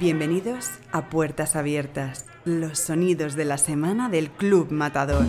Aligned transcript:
Bienvenidos 0.00 0.70
a 0.92 1.10
Puertas 1.10 1.56
Abiertas, 1.56 2.24
los 2.46 2.78
sonidos 2.78 3.34
de 3.34 3.44
la 3.44 3.58
semana 3.58 4.08
del 4.08 4.30
Club 4.30 4.70
Matador. 4.70 5.26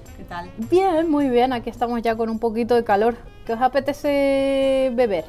Tardes. 0.00 0.16
¿Qué 0.16 0.24
tal? 0.24 0.50
Bien, 0.70 1.10
muy 1.10 1.28
bien, 1.28 1.52
aquí 1.52 1.70
estamos 1.70 2.00
ya 2.02 2.16
con 2.16 2.28
un 2.30 2.38
poquito 2.38 2.74
de 2.74 2.84
calor. 2.84 3.16
¿Qué 3.46 3.52
os 3.54 3.60
apetece 3.60 4.90
beber? 4.94 5.24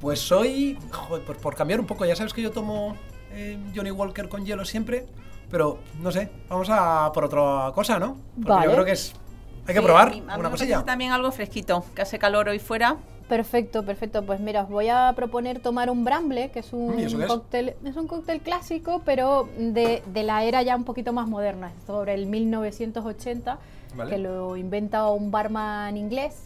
Pues 0.00 0.30
hoy, 0.32 0.78
joder, 0.90 1.24
pues 1.24 1.38
por 1.38 1.54
cambiar 1.54 1.80
un 1.80 1.86
poco, 1.86 2.04
ya 2.06 2.16
sabes 2.16 2.32
que 2.32 2.42
yo 2.42 2.50
tomo 2.50 2.96
eh, 3.32 3.58
Johnny 3.74 3.90
Walker 3.90 4.28
con 4.28 4.44
hielo 4.46 4.64
siempre, 4.64 5.06
pero 5.50 5.78
no 6.02 6.10
sé, 6.10 6.30
vamos 6.48 6.68
a 6.70 7.10
por 7.12 7.24
otra 7.24 7.72
cosa, 7.74 7.98
¿no? 7.98 8.16
Porque 8.36 8.50
Vale. 8.50 8.64
yo 8.66 8.72
creo 8.72 8.84
que 8.84 8.92
es. 8.92 9.12
Hay 9.66 9.74
que 9.74 9.80
Sí, 9.80 9.84
probar 9.86 10.08
a 10.08 10.10
mí- 10.10 10.18
a 10.26 10.34
mí 10.34 10.40
una 10.40 10.48
me 10.48 10.50
cosilla. 10.50 10.82
también 10.84 11.12
algo 11.12 11.30
fresquito, 11.32 11.84
que 11.94 12.02
hace 12.02 12.18
calor 12.18 12.48
hoy 12.48 12.58
fuera. 12.58 12.96
Perfecto, 13.28 13.84
perfecto. 13.84 14.24
Pues 14.24 14.40
mira, 14.40 14.62
os 14.62 14.68
voy 14.70 14.88
a 14.88 15.12
proponer 15.14 15.60
tomar 15.60 15.88
un 15.90 16.02
bramble, 16.04 16.50
que 16.50 16.60
es 16.60 16.72
un 16.72 16.96
Mm, 16.96 16.98
¿y 16.98 17.02
eso 17.04 17.18
qué 17.18 17.24
es? 17.24 17.30
cóctel, 17.30 17.74
es 17.84 17.96
un 17.96 18.08
cóctel 18.08 18.40
clásico, 18.40 19.02
pero 19.04 19.48
de, 19.56 20.02
de 20.06 20.22
la 20.24 20.42
era 20.44 20.62
ya 20.62 20.74
un 20.74 20.82
poquito 20.84 21.12
más 21.12 21.28
moderna, 21.28 21.68
es 21.76 21.84
sobre 21.86 22.14
el 22.14 22.26
1980, 22.26 23.58
Vale. 23.94 24.10
que 24.10 24.18
lo 24.18 24.56
inventa 24.56 25.08
un 25.10 25.30
barman 25.30 25.96
inglés. 25.96 26.44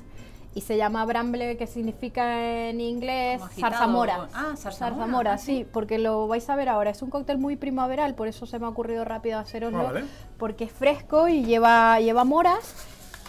Y 0.57 0.61
se 0.61 0.77
llama 0.77 1.05
bramble, 1.05 1.57
que 1.57 1.67
significa 1.67 2.69
en 2.69 2.81
inglés 2.81 3.43
agitado. 3.43 3.73
zarzamora. 3.73 4.29
Ah, 4.33 4.53
zarzamora, 4.57 4.73
Zarzamora, 4.97 5.33
ah, 5.33 5.39
sí, 5.39 5.67
porque 5.73 5.99
lo 5.99 6.29
vais 6.29 6.49
a 6.49 6.55
ver 6.55 6.69
ahora. 6.69 6.91
Es 6.91 7.03
un 7.03 7.11
cóctel 7.11 7.39
muy 7.39 7.57
primaveral, 7.57 8.15
por 8.15 8.29
eso 8.29 8.47
se 8.47 8.61
me 8.61 8.67
ha 8.67 8.69
ocurrido 8.69 9.05
rápido 9.05 9.41
haceroslo. 9.41 9.81
Ah, 9.81 9.93
vale. 9.93 10.05
Porque 10.39 10.63
es 10.63 10.71
fresco 10.71 11.27
y 11.27 11.45
lleva, 11.45 11.99
lleva 11.99 12.23
moras, 12.23 12.73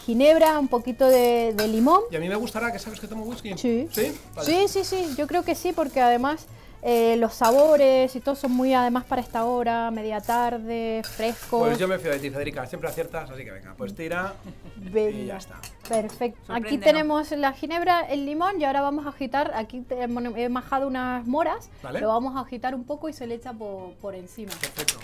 ginebra, 0.06 0.60
un 0.60 0.68
poquito 0.68 1.08
de, 1.08 1.54
de 1.58 1.68
limón. 1.68 2.02
Y 2.12 2.16
a 2.16 2.20
mí 2.20 2.30
me 2.30 2.36
gustará 2.36 2.72
que 2.72 2.78
sabes 2.78 3.00
que 3.00 3.08
tomo 3.08 3.24
whisky. 3.24 3.58
Sí. 3.58 3.88
¿Sí? 3.92 4.16
Vale. 4.36 4.46
Sí, 4.48 4.68
sí, 4.68 4.84
sí, 4.84 5.16
yo 5.18 5.26
creo 5.26 5.42
que 5.42 5.56
sí, 5.56 5.72
porque 5.74 6.02
además 6.02 6.46
eh, 6.88 7.16
los 7.18 7.34
sabores 7.34 8.16
y 8.16 8.20
todo 8.20 8.36
son 8.36 8.52
muy 8.52 8.76
además 8.76 9.06
para 9.06 9.20
esta 9.20 9.44
hora, 9.46 9.90
media 9.90 10.22
tarde, 10.22 11.02
frescos. 11.04 11.62
Pues 11.68 11.80
yo 11.80 11.88
me 11.88 11.98
fío 11.98 12.12
de 12.12 12.20
ti, 12.20 12.30
Federica, 12.30 12.66
siempre 12.68 12.88
aciertas, 12.88 13.28
así 13.32 13.44
que 13.44 13.50
venga, 13.50 13.74
pues 13.76 13.96
tira 13.96 14.34
Venga. 14.76 15.10
y 15.18 15.26
ya 15.26 15.38
está. 15.38 15.56
Perfecto. 15.90 16.54
Aquí 16.54 16.78
tenemos 16.78 17.32
la 17.32 17.54
ginebra, 17.54 18.02
el 18.02 18.26
limón 18.28 18.62
y 18.62 18.66
ahora 18.66 18.82
vamos 18.82 19.08
a 19.08 19.10
agitar, 19.10 19.52
aquí 19.56 19.82
te- 19.82 20.04
he 20.04 20.50
majado 20.50 20.88
unas 20.88 21.26
moras, 21.26 21.70
Vale. 21.82 22.02
lo 22.02 22.10
vamos 22.10 22.36
a 22.36 22.42
agitar 22.42 22.76
un 22.76 22.84
poco 22.84 23.10
y 23.10 23.14
se 23.14 23.26
le 23.26 23.34
echa 23.36 23.52
por, 23.52 23.94
por 23.96 24.14
encima. 24.14 24.52
Perfecto. 24.52 25.00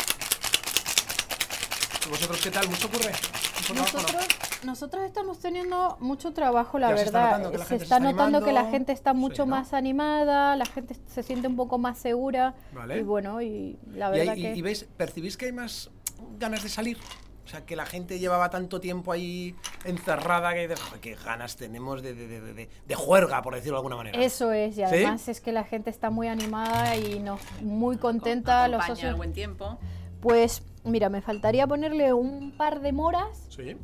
¿Y 2.11 2.13
vosotros 2.13 2.41
qué 2.41 2.51
tal? 2.51 2.67
¿Mucho 2.67 2.87
ocurre? 2.87 3.11
¿Mucho 3.11 3.73
trabajo, 3.73 3.97
no? 3.97 4.01
Nosotros, 4.03 4.27
nosotros 4.65 5.03
estamos 5.05 5.39
teniendo 5.39 5.97
mucho 6.01 6.33
trabajo, 6.33 6.77
la 6.77 6.89
Ya 6.89 6.97
se 6.97 7.03
está 7.05 7.19
verdad. 7.19 7.37
notando 7.37 7.51
que 7.51 7.57
la 7.57 7.63
se 7.63 7.69
gente 7.69 7.79
se 7.79 7.83
está 7.85 7.99
notando 7.99 8.43
que 8.43 8.51
la 8.51 8.65
gente 8.69 8.91
está 8.91 9.13
mucho 9.13 9.43
Sí, 9.43 9.49
¿no? 9.49 9.55
más 9.55 9.73
animada, 9.73 10.55
la 10.57 10.65
gente 10.65 10.95
se 11.07 11.23
siente 11.23 11.47
un 11.47 11.55
poco 11.55 11.77
más 11.77 11.97
segura. 11.97 12.53
Vale. 12.73 12.99
Y 12.99 13.03
bueno, 13.03 13.41
y 13.41 13.79
la 13.93 14.09
¿Y, 14.09 14.11
hay- 14.13 14.19
verdad 14.27 14.35
y- 14.35 14.41
que... 14.41 14.55
y 14.55 14.61
veis, 14.61 14.85
percibís 14.97 15.37
que 15.37 15.45
hay 15.45 15.51
más 15.53 15.89
ganas 16.37 16.63
de 16.63 16.69
salir? 16.69 16.97
O 17.45 17.47
sea, 17.47 17.65
que 17.65 17.75
la 17.77 17.85
gente 17.85 18.19
llevaba 18.19 18.49
tanto 18.49 18.79
tiempo 18.81 19.11
ahí 19.13 19.55
encerrada 19.85 20.53
que 20.53 20.67
dices, 20.67 20.79
"Joder, 20.81 20.99
qué 20.99 21.15
ganas 21.15 21.55
tenemos 21.55 22.01
de, 22.01 22.13
de, 22.13 22.27
de, 22.27 22.41
de- 22.53 22.69
de 22.87 22.95
juerga, 22.95 23.41
por 23.41 23.55
decirlo 23.55 23.75
de 23.77 23.79
alguna 23.79 23.95
manera. 23.95 24.21
Eso 24.21 24.51
es, 24.51 24.77
y 24.77 24.83
además 24.83 25.27
es 25.29 25.39
que 25.41 25.51
la 25.53 25.63
gente 25.63 25.89
está 25.89 26.09
muy 26.09 26.27
animada 26.27 26.95
y 26.97 27.19
nos, 27.19 27.39
muy 27.61 27.97
contenta. 27.97 28.67
Los 28.67 28.75
Acompaña 28.81 28.95
socios. 28.95 29.09
el 29.11 29.15
buen 29.15 29.33
tiempo. 29.33 29.79
Pues 30.21 30.61
mira, 30.83 31.09
me 31.09 31.21
faltaría 31.21 31.67
ponerle 31.67 32.13
un 32.13 32.51
par 32.57 32.81
de 32.81 32.91
moras, 32.91 33.45
Sí, 33.49 33.77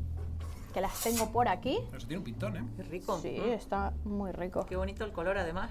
que 0.74 0.82
las 0.82 1.02
tengo 1.04 1.32
por 1.32 1.48
aquí. 1.48 1.78
eso 1.96 2.08
tiene 2.08 2.18
un 2.20 2.24
pintón, 2.24 2.58
¿eh? 2.58 2.64
Qué 2.78 2.84
rico. 2.84 3.20
Sí, 3.22 3.38
Mm. 3.40 3.52
está 3.52 3.94
muy 4.06 4.32
rico. 4.32 4.66
Qué 4.68 4.76
bonito 4.76 5.04
el 5.06 5.12
color, 5.12 5.38
además. 5.38 5.70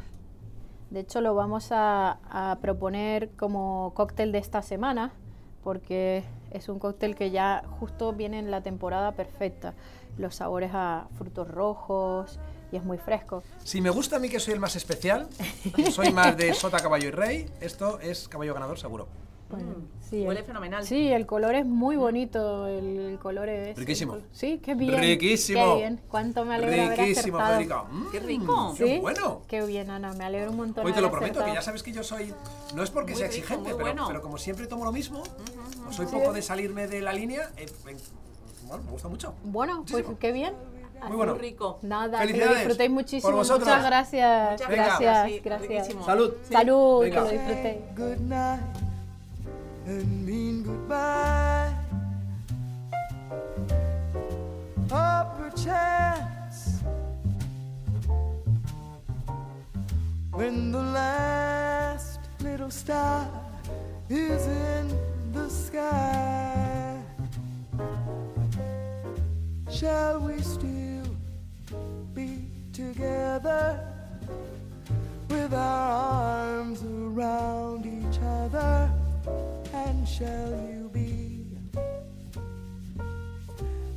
De 0.90 1.00
hecho, 1.00 1.20
lo 1.20 1.34
vamos 1.34 1.72
a, 1.72 2.18
a 2.30 2.58
proponer 2.60 3.30
como 3.36 3.92
cóctel 3.94 4.30
de 4.32 4.38
esta 4.38 4.62
semana, 4.62 5.12
porque 5.64 6.22
es 6.52 6.68
un 6.68 6.78
cóctel 6.78 7.16
que 7.16 7.30
ya 7.32 7.64
justo 7.80 8.12
viene 8.12 8.38
en 8.38 8.50
la 8.52 8.62
temporada 8.62 9.12
perfecta. 9.12 9.74
Los 10.16 10.36
sabores 10.36 10.70
a 10.74 11.08
frutos 11.18 11.48
rojos 11.48 12.38
y 12.72 12.76
es 12.76 12.84
muy 12.84 12.98
fresco. 12.98 13.42
Si 13.64 13.80
me 13.80 13.90
gusta 13.90 14.16
a 14.16 14.18
mí 14.20 14.28
que 14.28 14.38
soy 14.40 14.54
el 14.54 14.60
más 14.60 14.76
especial, 14.76 15.28
soy 15.92 16.12
más 16.12 16.36
de 16.36 16.54
sota, 16.54 16.78
caballo 16.78 17.08
y 17.08 17.10
rey, 17.10 17.46
esto 17.60 17.98
es 18.00 18.28
caballo 18.28 18.54
ganador 18.54 18.78
seguro. 18.78 19.08
Sí, 20.08 20.24
Huele 20.24 20.40
el- 20.40 20.46
fenomenal. 20.46 20.86
Sí, 20.86 21.10
el 21.12 21.26
color 21.26 21.54
es 21.56 21.66
muy 21.66 21.96
bonito. 21.96 22.66
El 22.68 23.18
color 23.20 23.48
es. 23.48 23.76
Riquísimo. 23.76 24.14
el 24.14 24.22
sí, 24.30 24.60
qué 24.64 24.74
bien. 24.74 25.00
Riquísimo. 25.00 25.74
Qué 25.74 25.80
bien. 25.80 26.00
Cuánto 26.08 26.44
me 26.44 26.54
alegra 26.54 26.86
haber 26.86 26.98
Riquísimo, 27.00 27.38
acertado. 27.38 27.56
Federica. 27.58 27.82
Mm, 27.90 28.10
Qué 28.12 28.20
rico. 28.20 28.74
¡Qué 28.78 28.98
bueno! 29.00 29.42
Qué 29.48 29.66
bien, 29.66 29.90
Ana. 29.90 30.12
Me 30.12 30.24
alegro 30.24 30.50
un 30.52 30.56
montón. 30.58 30.86
Hoy 30.86 30.92
te 30.92 31.00
lo 31.00 31.08
haber 31.08 31.18
prometo, 31.18 31.44
que 31.44 31.52
ya 31.54 31.62
sabes 31.62 31.82
que 31.82 31.92
yo 31.92 32.04
soy. 32.04 32.32
No 32.74 32.82
es 32.84 32.90
porque 32.90 33.12
Muy 33.12 33.18
sea 33.18 33.28
rico, 33.28 33.38
exigente, 33.38 33.70
pero, 33.72 33.78
bueno. 33.84 34.04
pero 34.06 34.22
como 34.22 34.38
siempre 34.38 34.66
tomo 34.68 34.84
lo 34.84 34.92
mismo, 34.92 35.22
o 35.88 35.92
soy 35.92 36.06
poco 36.06 36.32
de 36.32 36.40
salirme 36.42 36.86
de 36.86 37.00
la 37.02 37.12
línea, 37.12 37.50
eh, 37.56 37.66
eh, 37.88 37.96
bueno, 38.68 38.84
me 38.84 38.90
gusta 38.92 39.08
mucho. 39.08 39.34
Bueno, 39.44 39.84
pues 39.90 40.04
qué 40.20 40.30
bien. 40.32 40.54
Muy 41.08 41.16
bueno. 41.16 41.32
Muy 41.34 41.42
rico. 41.42 41.78
Nada, 41.82 42.24
que 42.26 42.32
lo 42.32 42.54
disfrutéis 42.54 42.90
muchísimo. 42.90 43.22
por 43.30 43.34
vosotros. 43.40 43.68
Muchas 43.68 43.84
gracias. 43.84 44.52
Muchas 44.52 44.68
Venga. 44.68 44.84
gracias, 44.84 45.26
Sí, 45.26 45.40
gracias. 45.44 45.68
riquísimo. 45.70 46.04
Salud. 46.06 46.32
Salud, 46.50 47.00
Venga. 47.02 47.14
que 47.14 47.20
lo 47.36 47.42
disfrutéis. 47.42 47.76
And 49.86 50.26
mean 50.26 50.62
goodbye. 50.62 51.74
Or 54.90 55.32
perchance, 55.38 56.82
when 60.32 60.72
the 60.72 60.82
last 60.82 62.20
little 62.40 62.70
star 62.70 63.28
is 64.10 64.46
in 64.46 64.98
the 65.32 65.48
sky, 65.48 67.00
shall 69.70 70.20
we 70.20 70.40
still 70.40 71.16
be 72.14 72.50
together? 72.72 73.86
with 75.46 75.54
our 75.54 76.44
arms 76.44 76.82
around 76.82 77.86
each 77.86 78.18
other, 78.20 78.90
and 79.84 80.08
shall 80.08 80.50
you 80.70 80.90
be 80.92 81.44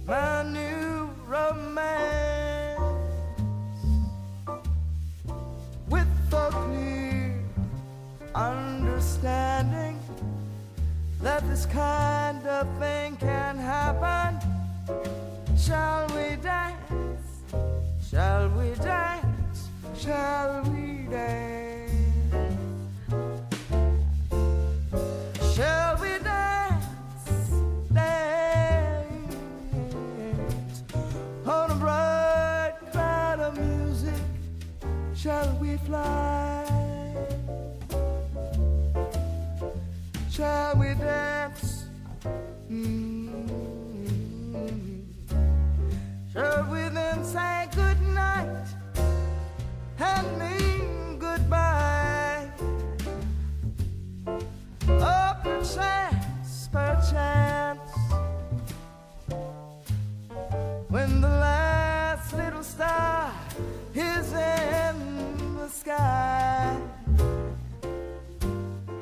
my 0.06 0.44
new 0.44 1.10
romance 1.26 2.80
with 5.88 6.08
a 6.34 6.50
clear 6.52 7.42
understanding 8.36 9.98
that 11.22 11.48
this 11.48 11.66
kind 11.66 12.46
of 12.48 12.68
thing 12.80 13.16
can 13.18 13.58
happen? 13.58 14.32
Shall 15.58 16.08
we 16.10 16.36
dance? 16.42 17.26
Shall 18.10 18.50
we 18.50 18.74
dance? 18.76 19.70
Shall 19.98 20.64
we 20.72 21.08
dance? 21.10 21.49
Shall 35.30 35.56
we 35.62 35.78
fly? 35.78 36.49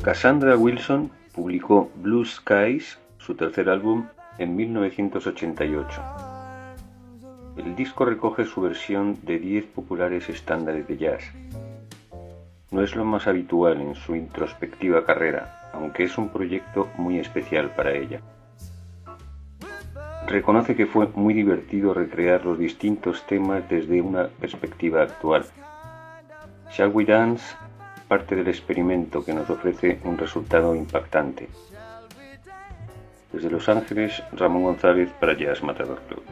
Cassandra 0.08 0.56
Wilson 0.56 1.12
publicó 1.34 1.92
Blue 1.96 2.24
Skies, 2.24 2.98
su 3.18 3.36
tercer 3.36 3.68
álbum, 3.68 4.06
en 4.38 4.56
1988. 4.56 6.02
El 7.58 7.76
disco 7.76 8.06
recoge 8.06 8.46
su 8.46 8.62
versión 8.62 9.18
de 9.24 9.38
10 9.38 9.66
populares 9.66 10.30
estándares 10.30 10.88
de 10.88 10.96
jazz. 10.96 11.24
No 12.72 12.82
es 12.84 12.96
lo 12.96 13.04
más 13.04 13.28
habitual 13.28 13.82
en 13.82 13.96
su 13.96 14.16
introspectiva 14.16 15.04
carrera, 15.04 15.70
aunque 15.74 16.06
es 16.06 16.18
un 16.18 16.30
proyecto 16.30 16.88
muy 16.96 17.20
especial 17.20 17.72
para 17.76 17.92
ella. 17.92 18.22
Reconoce 20.26 20.78
que 20.78 20.86
fue 20.86 21.08
muy 21.16 21.34
divertido 21.34 21.94
recrear 21.94 22.46
los 22.46 22.58
distintos 22.58 23.28
temas 23.28 23.68
desde 23.68 24.02
una 24.02 24.28
perspectiva 24.28 25.02
actual. 25.02 25.44
Shall 26.72 26.92
We 26.94 27.04
Dance 27.04 27.44
parte 28.08 28.36
del 28.36 28.48
experimento 28.48 29.24
que 29.24 29.34
nos 29.34 29.50
ofrece 29.50 30.00
un 30.04 30.18
resultado 30.18 30.76
impactante. 30.76 31.50
Desde 33.32 33.50
Los 33.50 33.68
Ángeles, 33.68 34.24
Ramón 34.34 34.64
González 34.64 35.10
para 35.20 35.38
Jazz 35.38 35.62
Matador 35.62 36.02
Club. 36.08 36.24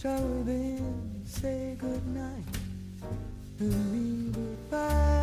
Shall 0.00 0.22
we 0.22 0.42
then 0.44 1.22
say 1.24 1.74
goodnight 1.76 2.44
and 3.58 3.92
mean 3.92 4.30
goodbye? 4.30 5.17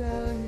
tell 0.00 0.39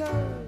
Shall 0.00 0.39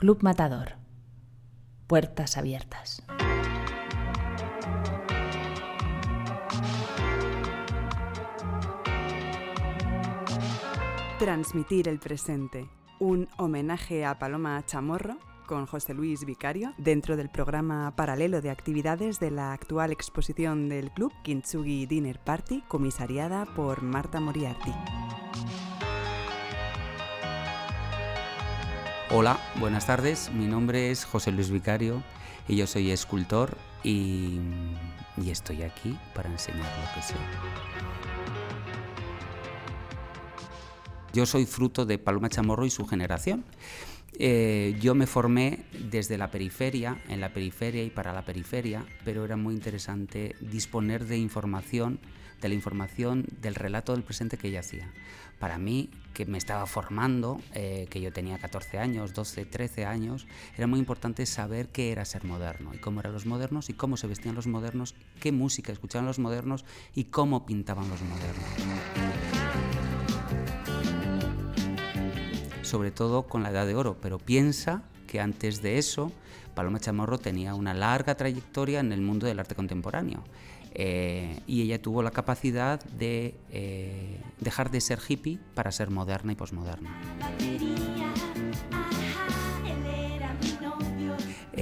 Club 0.00 0.22
Matador. 0.22 0.76
Puertas 1.86 2.38
abiertas. 2.38 3.02
Transmitir 11.18 11.86
el 11.86 11.98
presente. 11.98 12.70
Un 12.98 13.28
homenaje 13.36 14.06
a 14.06 14.18
Paloma 14.18 14.64
Chamorro 14.64 15.18
con 15.46 15.66
José 15.66 15.92
Luis 15.92 16.24
Vicario 16.24 16.72
dentro 16.78 17.18
del 17.18 17.28
programa 17.28 17.94
paralelo 17.94 18.40
de 18.40 18.48
actividades 18.48 19.20
de 19.20 19.30
la 19.30 19.52
actual 19.52 19.92
exposición 19.92 20.70
del 20.70 20.90
club 20.92 21.12
Kintsugi 21.24 21.84
Dinner 21.84 22.18
Party, 22.20 22.62
comisariada 22.68 23.44
por 23.54 23.82
Marta 23.82 24.18
Moriarty. 24.18 24.72
Hola, 29.12 29.40
buenas 29.58 29.86
tardes. 29.86 30.30
Mi 30.32 30.46
nombre 30.46 30.92
es 30.92 31.04
José 31.04 31.32
Luis 31.32 31.50
Vicario 31.50 32.00
y 32.46 32.54
yo 32.54 32.68
soy 32.68 32.92
escultor 32.92 33.58
y, 33.82 34.38
estoy 35.26 35.62
aquí 35.64 35.98
para 36.14 36.30
enseñar 36.30 36.60
lo 36.60 36.94
que 36.94 37.02
sé. 37.02 37.14
Yo 41.12 41.26
soy 41.26 41.44
fruto 41.44 41.86
de 41.86 41.98
Paloma 41.98 42.28
Chamorro 42.28 42.64
y 42.64 42.70
su 42.70 42.86
generación. 42.86 43.44
Eh, 44.16 44.76
yo 44.80 44.94
me 44.94 45.08
formé 45.08 45.64
desde 45.90 46.16
la 46.16 46.30
periferia, 46.30 47.02
en 47.08 47.20
la 47.20 47.32
periferia 47.32 47.82
y 47.82 47.90
para 47.90 48.12
la 48.12 48.24
periferia, 48.24 48.84
pero 49.04 49.24
era 49.24 49.36
muy 49.36 49.54
interesante 49.54 50.36
disponer 50.40 51.06
de 51.06 51.18
información, 51.18 51.98
de 52.40 52.48
la 52.48 52.54
información 52.54 53.26
del 53.40 53.54
relato 53.54 53.92
del 53.92 54.02
presente 54.02 54.36
que 54.36 54.48
ella 54.48 54.60
hacía. 54.60 54.90
Para 55.38 55.58
mí, 55.58 55.90
que 56.14 56.26
me 56.26 56.38
estaba 56.38 56.66
formando, 56.66 57.40
eh, 57.54 57.86
que 57.90 58.00
yo 58.00 58.12
tenía 58.12 58.38
14 58.38 58.78
años, 58.78 59.14
12, 59.14 59.46
13 59.46 59.86
años, 59.86 60.26
era 60.56 60.66
muy 60.66 60.78
importante 60.78 61.24
saber 61.24 61.68
qué 61.68 61.92
era 61.92 62.04
ser 62.04 62.24
moderno 62.24 62.74
y 62.74 62.78
cómo 62.78 63.00
eran 63.00 63.12
los 63.12 63.26
modernos 63.26 63.70
y 63.70 63.74
cómo 63.74 63.96
se 63.96 64.06
vestían 64.06 64.34
los 64.34 64.46
modernos, 64.46 64.94
qué 65.20 65.32
música 65.32 65.72
escuchaban 65.72 66.06
los 66.06 66.18
modernos 66.18 66.64
y 66.94 67.04
cómo 67.04 67.46
pintaban 67.46 67.88
los 67.88 68.02
modernos. 68.02 69.10
sobre 72.70 72.92
todo 72.92 73.24
con 73.24 73.42
la 73.42 73.50
Edad 73.50 73.66
de 73.66 73.74
Oro, 73.74 73.96
pero 74.00 74.20
piensa 74.20 74.84
que 75.08 75.20
antes 75.20 75.60
de 75.60 75.78
eso 75.78 76.12
Paloma 76.54 76.78
Chamorro 76.78 77.18
tenía 77.18 77.54
una 77.54 77.74
larga 77.74 78.14
trayectoria 78.16 78.78
en 78.78 78.92
el 78.92 79.00
mundo 79.00 79.26
del 79.26 79.40
arte 79.40 79.56
contemporáneo. 79.56 80.22
Eh, 80.72 81.40
y 81.46 81.62
ella 81.62 81.82
tuvo 81.82 82.02
la 82.02 82.10
capacidad 82.10 82.82
de 82.84 83.34
eh, 83.50 84.20
dejar 84.38 84.70
de 84.70 84.80
ser 84.80 85.00
hippie 85.06 85.38
para 85.54 85.72
ser 85.72 85.90
moderna 85.90 86.32
y 86.32 86.36
posmoderna. 86.36 86.90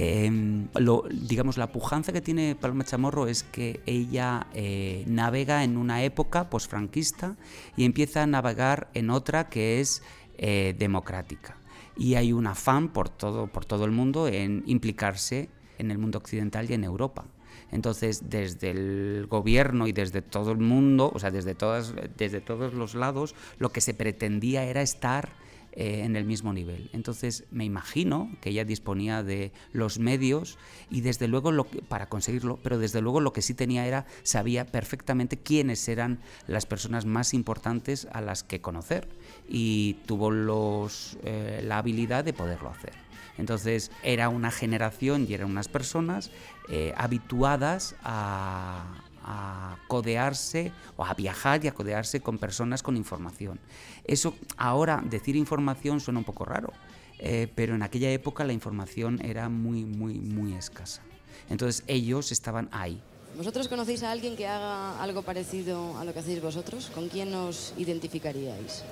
Em, 0.01 0.69
digamos, 1.11 1.57
la 1.57 1.73
pujanza 1.73 2.13
que 2.13 2.21
tiene 2.21 2.55
Paloma 2.55 2.85
Chamorro 2.85 3.27
es 3.27 3.43
que 3.43 3.81
ella 3.85 4.47
eh, 4.53 5.03
navega 5.07 5.65
en 5.65 5.75
una 5.75 6.03
época 6.03 6.49
posfranquista 6.49 7.35
y 7.75 7.83
empieza 7.83 8.23
a 8.23 8.25
navegar 8.25 8.89
en 8.93 9.09
otra 9.09 9.49
que 9.49 9.81
es 9.81 10.01
eh, 10.37 10.73
democrática. 10.79 11.57
Y 11.97 12.15
hay 12.15 12.31
un 12.31 12.47
afán 12.47 12.93
por 12.93 13.09
todo, 13.09 13.47
por 13.47 13.65
todo 13.65 13.83
el 13.83 13.91
mundo 13.91 14.29
en 14.29 14.63
implicarse 14.67 15.49
en 15.77 15.91
el 15.91 15.97
mundo 15.97 16.19
occidental 16.19 16.71
y 16.71 16.75
en 16.75 16.85
Europa. 16.85 17.25
Entonces, 17.71 18.29
desde 18.29 18.71
el 18.71 19.27
gobierno 19.29 19.87
y 19.87 19.91
desde 19.91 20.21
todo 20.21 20.51
el 20.51 20.59
mundo, 20.59 21.11
o 21.13 21.19
sea, 21.19 21.31
desde, 21.31 21.55
todas, 21.55 21.93
desde 22.17 22.41
todos 22.41 22.73
los 22.73 22.95
lados, 22.95 23.35
lo 23.57 23.71
que 23.71 23.81
se 23.81 23.93
pretendía 23.93 24.63
era 24.63 24.81
estar 24.81 25.29
eh, 25.73 26.01
en 26.03 26.15
el 26.15 26.25
mismo 26.25 26.51
nivel. 26.51 26.89
Entonces 26.93 27.45
me 27.51 27.63
imagino 27.63 28.31
que 28.41 28.49
ella 28.49 28.65
disponía 28.65 29.21
de 29.21 29.51
los 29.71 29.99
medios 29.99 30.57
y 30.89 31.01
desde 31.01 31.27
luego 31.27 31.51
lo 31.51 31.65
para 31.65 32.09
conseguirlo, 32.09 32.59
pero 32.63 32.79
desde 32.79 33.01
luego 33.01 33.21
lo 33.21 33.33
que 33.33 33.43
sí 33.43 33.53
tenía 33.53 33.85
era, 33.85 34.07
sabía 34.23 34.65
perfectamente 34.65 35.37
quiénes 35.37 35.87
eran 35.87 36.19
las 36.47 36.65
personas 36.65 37.05
más 37.05 37.35
importantes 37.35 38.07
a 38.11 38.19
las 38.19 38.43
que 38.43 38.61
conocer 38.61 39.07
y 39.47 39.97
tuvo 40.07 40.31
los, 40.31 41.19
eh, 41.23 41.61
la 41.63 41.77
habilidad 41.77 42.25
de 42.25 42.33
poderlo 42.33 42.69
hacer. 42.69 43.08
Entonces 43.39 43.91
era 44.03 44.29
una 44.29 44.51
generación 44.51 45.25
y 45.27 45.33
eran 45.33 45.49
unas 45.49 45.67
personas 45.67 46.29
eh, 46.69 46.93
habituadas 46.97 47.95
a, 48.03 48.83
a 49.23 49.77
codearse 49.87 50.71
o 50.97 51.05
a 51.05 51.13
viajar 51.13 51.63
y 51.63 51.67
a 51.67 51.73
codearse 51.73 52.19
con 52.19 52.37
personas 52.37 52.81
con 52.81 52.97
información. 52.97 53.59
Eso 54.03 54.35
ahora 54.57 55.03
decir 55.05 55.35
información 55.35 55.99
suena 55.99 56.19
un 56.19 56.25
poco 56.25 56.45
raro, 56.45 56.73
eh, 57.19 57.47
pero 57.53 57.75
en 57.75 57.83
aquella 57.83 58.09
época 58.11 58.43
la 58.43 58.53
información 58.53 59.23
era 59.23 59.47
muy, 59.49 59.85
muy, 59.85 60.15
muy 60.15 60.53
escasa. 60.53 61.01
Entonces 61.49 61.83
ellos 61.87 62.31
estaban 62.31 62.69
ahí. 62.71 63.01
¿Vosotros 63.37 63.67
conocéis 63.67 64.01
a 64.03 64.11
alguien 64.11 64.35
que 64.35 64.47
haga 64.47 65.01
algo 65.01 65.21
parecido 65.21 65.97
a 65.97 66.05
lo 66.05 66.13
que 66.13 66.19
hacéis 66.19 66.41
vosotros? 66.41 66.91
¿Con 66.93 67.07
quién 67.07 67.33
os 67.33 67.73
identificaríais? 67.77 68.83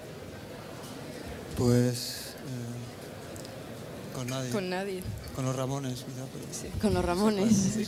Pues 1.58 2.27
con 4.18 4.28
nadie. 4.28 4.50
Con 4.50 4.70
nadie. 4.70 5.04
Con 5.36 5.46
los 5.46 5.56
Ramones, 5.56 6.06
Con 6.82 6.94
los 6.94 7.06
Ramones. 7.06 7.88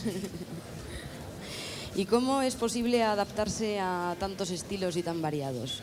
¿Y 1.96 2.04
cómo 2.04 2.40
es 2.42 2.54
posible 2.54 3.02
adaptarse 3.02 3.80
a 3.80 4.14
tantos 4.20 4.50
estilos 4.50 4.96
y 4.96 5.02
tan 5.02 5.20
variados? 5.20 5.82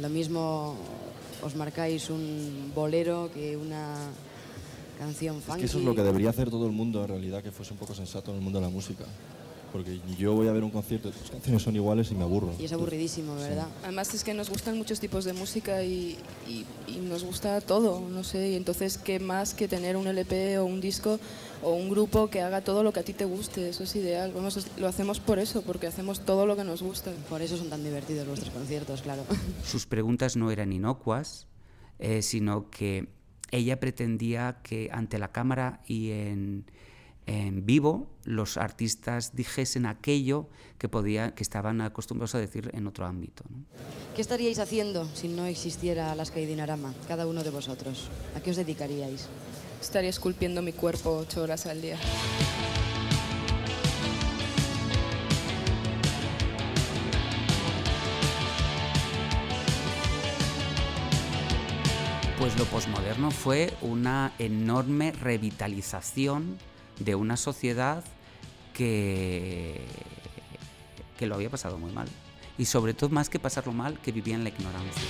Lo 0.00 0.08
mismo 0.08 0.74
os 1.42 1.54
marcáis 1.54 2.10
un 2.10 2.72
bolero 2.74 3.30
que 3.32 3.56
una 3.56 3.94
canción 4.98 5.40
funky. 5.40 5.60
Es 5.60 5.60
que 5.60 5.66
eso 5.66 5.78
es 5.78 5.84
lo 5.84 5.94
que 5.94 6.02
debería 6.02 6.30
hacer 6.30 6.50
todo 6.50 6.66
el 6.66 6.72
mundo 6.72 7.02
en 7.02 7.08
realidad, 7.08 7.42
que 7.42 7.52
fuese 7.52 7.72
un 7.72 7.78
poco 7.78 7.94
sensato 7.94 8.32
en 8.32 8.38
el 8.38 8.42
mundo 8.42 8.58
de 8.58 8.66
la 8.66 8.72
música 8.72 9.06
porque 9.72 10.00
yo 10.18 10.34
voy 10.34 10.48
a 10.48 10.52
ver 10.52 10.64
un 10.64 10.70
concierto 10.70 11.08
y 11.08 11.12
tus 11.12 11.30
canciones 11.30 11.62
son 11.62 11.76
iguales 11.76 12.10
y 12.10 12.14
me 12.14 12.24
aburro. 12.24 12.52
Y 12.58 12.64
es 12.64 12.72
aburridísimo, 12.72 13.34
¿verdad? 13.36 13.68
Además 13.82 14.12
es 14.14 14.24
que 14.24 14.34
nos 14.34 14.50
gustan 14.50 14.76
muchos 14.76 15.00
tipos 15.00 15.24
de 15.24 15.32
música 15.32 15.82
y, 15.82 16.18
y, 16.48 16.66
nos 17.08 17.24
gusta 17.24 17.60
todo, 17.60 18.08
no 18.08 18.24
sé, 18.24 18.50
y 18.50 18.54
entonces 18.56 18.98
qué 18.98 19.18
más 19.18 19.54
que 19.54 19.68
tener 19.68 19.96
un 19.96 20.06
LP 20.06 20.58
o 20.58 20.64
un 20.64 20.80
disco 20.80 21.18
o 21.62 21.74
un 21.74 21.90
grupo 21.90 22.28
que 22.28 22.40
haga 22.40 22.62
todo 22.62 22.82
lo 22.82 22.92
que 22.92 23.00
a 23.00 23.02
ti 23.02 23.12
te 23.12 23.24
guste, 23.24 23.68
eso 23.68 23.84
es 23.84 23.94
ideal. 23.96 24.32
Vamos, 24.34 24.66
lo 24.78 24.86
hacemos 24.86 25.20
por 25.20 25.38
eso, 25.38 25.62
porque 25.62 25.86
hacemos 25.86 26.20
todo 26.20 26.46
lo 26.46 26.56
que 26.56 26.64
nos 26.64 26.82
gusta. 26.82 27.12
Por 27.28 27.42
eso 27.42 27.56
son 27.56 27.68
tan 27.68 27.82
divertidos 27.82 28.26
nuestros 28.26 28.52
conciertos, 28.52 29.02
claro. 29.02 29.24
Sus 29.64 29.86
preguntas 29.86 30.36
no 30.36 30.50
eran 30.50 30.72
inocuas, 30.72 31.46
eh, 31.98 32.22
sino 32.22 32.70
que 32.70 33.08
ella 33.50 33.80
pretendía 33.80 34.58
que 34.62 34.90
ante 34.92 35.18
la 35.18 35.32
cámara 35.32 35.80
y 35.86 36.10
en 36.10 36.64
en 37.30 37.64
vivo 37.64 38.08
los 38.24 38.56
artistas 38.56 39.36
dijesen 39.36 39.86
aquello 39.86 40.48
que, 40.78 40.88
podía, 40.88 41.32
que 41.32 41.44
estaban 41.44 41.80
acostumbrados 41.80 42.34
a 42.34 42.38
decir 42.38 42.70
en 42.74 42.88
otro 42.88 43.06
ámbito. 43.06 43.44
¿Qué 44.16 44.20
estaríais 44.20 44.58
haciendo 44.58 45.06
si 45.14 45.28
no 45.28 45.46
existiera 45.46 46.10
Alaska 46.10 46.40
y 46.40 46.46
Dinarama, 46.46 46.92
cada 47.06 47.28
uno 47.28 47.44
de 47.44 47.50
vosotros? 47.50 48.08
¿A 48.34 48.40
qué 48.40 48.50
os 48.50 48.56
dedicaríais? 48.56 49.28
Estaría 49.80 50.10
esculpiendo 50.10 50.60
mi 50.60 50.72
cuerpo 50.72 51.18
ocho 51.18 51.42
horas 51.42 51.66
al 51.66 51.80
día. 51.80 51.98
Pues 62.40 62.58
lo 62.58 62.64
posmoderno 62.64 63.30
fue 63.30 63.72
una 63.82 64.32
enorme 64.38 65.12
revitalización 65.12 66.58
de 67.00 67.14
una 67.14 67.36
sociedad 67.36 68.04
que, 68.74 69.80
que 71.18 71.26
lo 71.26 71.34
había 71.34 71.50
pasado 71.50 71.78
muy 71.78 71.90
mal. 71.90 72.08
Y 72.56 72.66
sobre 72.66 72.94
todo, 72.94 73.10
más 73.10 73.28
que 73.28 73.38
pasarlo 73.38 73.72
mal, 73.72 73.98
que 74.00 74.12
vivía 74.12 74.34
en 74.34 74.44
la 74.44 74.50
ignorancia. 74.50 75.02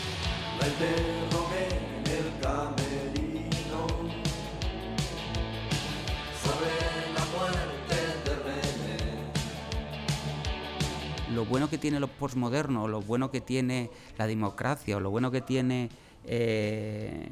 Lo 11.34 11.44
bueno 11.44 11.70
que 11.70 11.78
tiene 11.78 12.00
lo 12.00 12.08
posmoderno, 12.08 12.86
lo 12.86 13.00
bueno 13.00 13.30
que 13.30 13.40
tiene 13.40 13.90
la 14.18 14.26
democracia, 14.26 14.96
o 14.96 15.00
lo 15.00 15.10
bueno 15.10 15.30
que 15.30 15.40
tiene 15.40 15.88
eh, 16.26 17.30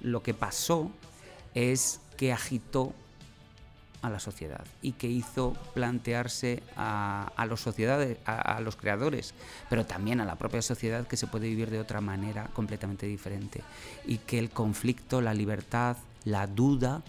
lo 0.00 0.22
que 0.22 0.34
pasó, 0.34 0.90
es 1.54 2.00
que 2.16 2.32
agitó 2.32 2.92
a 4.02 4.10
la 4.10 4.18
sociedad 4.18 4.64
y 4.82 4.92
que 4.92 5.06
hizo 5.06 5.54
plantearse 5.74 6.62
a, 6.76 7.46
los 7.48 7.60
sociedades, 7.60 8.18
a, 8.24 8.60
los 8.60 8.76
creadores, 8.76 9.34
pero 9.68 9.86
también 9.86 10.20
a 10.20 10.24
la 10.24 10.36
propia 10.36 10.62
sociedad 10.62 11.06
que 11.06 11.16
se 11.16 11.26
puede 11.26 11.48
vivir 11.48 11.70
de 11.70 11.80
otra 11.80 12.00
manera 12.00 12.48
completamente 12.52 13.06
diferente 13.06 13.62
y 14.06 14.18
que 14.18 14.38
el 14.38 14.50
conflicto, 14.50 15.20
la 15.20 15.34
libertad, 15.34 15.96
la 16.24 16.46
duda, 16.46 17.02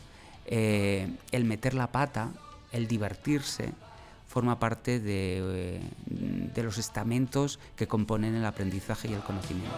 eh, 0.45 1.09
el 1.31 1.45
meter 1.45 1.73
la 1.73 1.87
pata, 1.87 2.29
el 2.71 2.87
divertirse, 2.87 3.73
forma 4.27 4.59
parte 4.59 5.01
eh, 5.03 5.81
de 6.05 6.63
los 6.63 6.77
estamentos 6.77 7.59
que 7.75 7.87
componen 7.87 8.35
el 8.35 8.45
aprendizaje 8.45 9.09
y 9.09 9.13
el 9.13 9.21
conocimiento. 9.21 9.75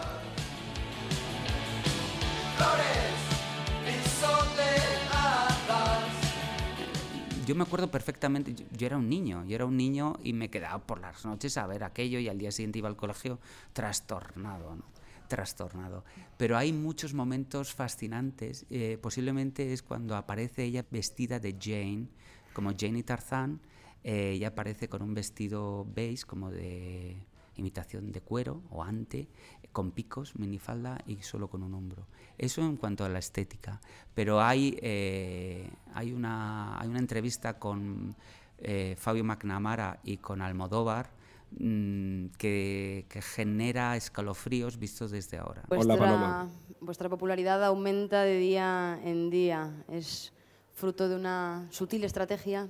Yo 7.46 7.56
me 7.56 7.64
acuerdo 7.64 7.90
perfectamente, 7.90 8.56
yo, 8.56 8.86
era 8.86 8.98
un 8.98 9.10
niño, 9.10 9.46
yo 9.46 9.56
era 9.56 9.66
un 9.66 9.78
niño 9.78 10.20
y 10.24 10.34
me 10.34 10.50
quedaba 10.50 10.80
por 10.80 11.00
las 11.00 11.26
noches 11.26 11.58
a 11.58 11.68
ver 11.68 11.84
aquello 11.84 12.20
y 12.20 12.30
al 12.30 12.38
día 12.38 12.52
siguiente 12.52 12.80
iba 12.80 12.90
al 12.90 12.96
colegio 12.96 13.40
trastornado, 13.74 14.76
¿no? 14.76 14.84
trastornado. 15.28 16.04
Pero 16.38 16.58
hay 16.58 16.74
muchos 16.74 17.14
momentos 17.14 17.74
fascinantes, 17.74 18.66
eh, 18.70 18.98
posiblemente 19.02 19.74
es 19.74 19.82
cuando 19.82 20.16
aparece 20.16 20.64
ella 20.64 20.86
vestida 20.90 21.40
de 21.40 21.58
Jane, 21.60 22.08
como 22.54 22.72
Jane 22.78 23.00
y 23.00 23.04
Tarzán, 23.04 23.60
eh, 24.04 24.34
ella 24.36 24.50
aparece 24.50 24.90
con 24.90 25.02
un 25.02 25.14
vestido 25.14 25.88
beige 25.96 26.26
como 26.26 26.52
de 26.52 27.18
imitación 27.56 28.12
de 28.12 28.22
cuero 28.22 28.62
o 28.70 28.84
ante, 28.84 29.28
con 29.72 29.92
picos, 29.92 30.36
minifalda 30.38 31.02
y 31.08 31.18
solo 31.24 31.50
con 31.50 31.64
un 31.64 31.74
hombro. 31.74 32.08
Eso 32.38 32.62
en 32.62 32.78
cuanto 32.78 33.04
a 33.04 33.10
la 33.10 33.20
estética. 33.20 33.82
Pero 34.14 34.42
hay, 34.42 34.78
eh, 34.82 35.70
hay, 35.94 36.14
una, 36.14 36.80
hay 36.80 36.88
una 36.88 37.00
entrevista 37.00 37.60
con 37.60 38.16
eh, 38.58 38.96
Fabio 38.98 39.24
McNamara 39.24 40.00
y 40.04 40.18
con 40.18 40.42
Almodóvar, 40.42 41.10
mm, 41.52 42.28
que, 42.38 43.06
que 43.10 43.22
genera 43.22 43.96
escalofríos 43.96 44.78
vistos 44.78 45.12
desde 45.12 45.38
ahora. 45.38 45.64
Vuestra, 45.68 46.48
vuestra 46.80 47.10
popularidad 47.10 47.64
aumenta 47.64 48.24
de 48.24 48.38
día 48.38 49.00
en 49.04 49.30
día. 49.30 49.84
¿Es 49.90 50.34
fruto 50.74 51.10
de 51.10 51.16
una 51.16 51.68
sutil 51.70 52.04
estrategia? 52.04 52.70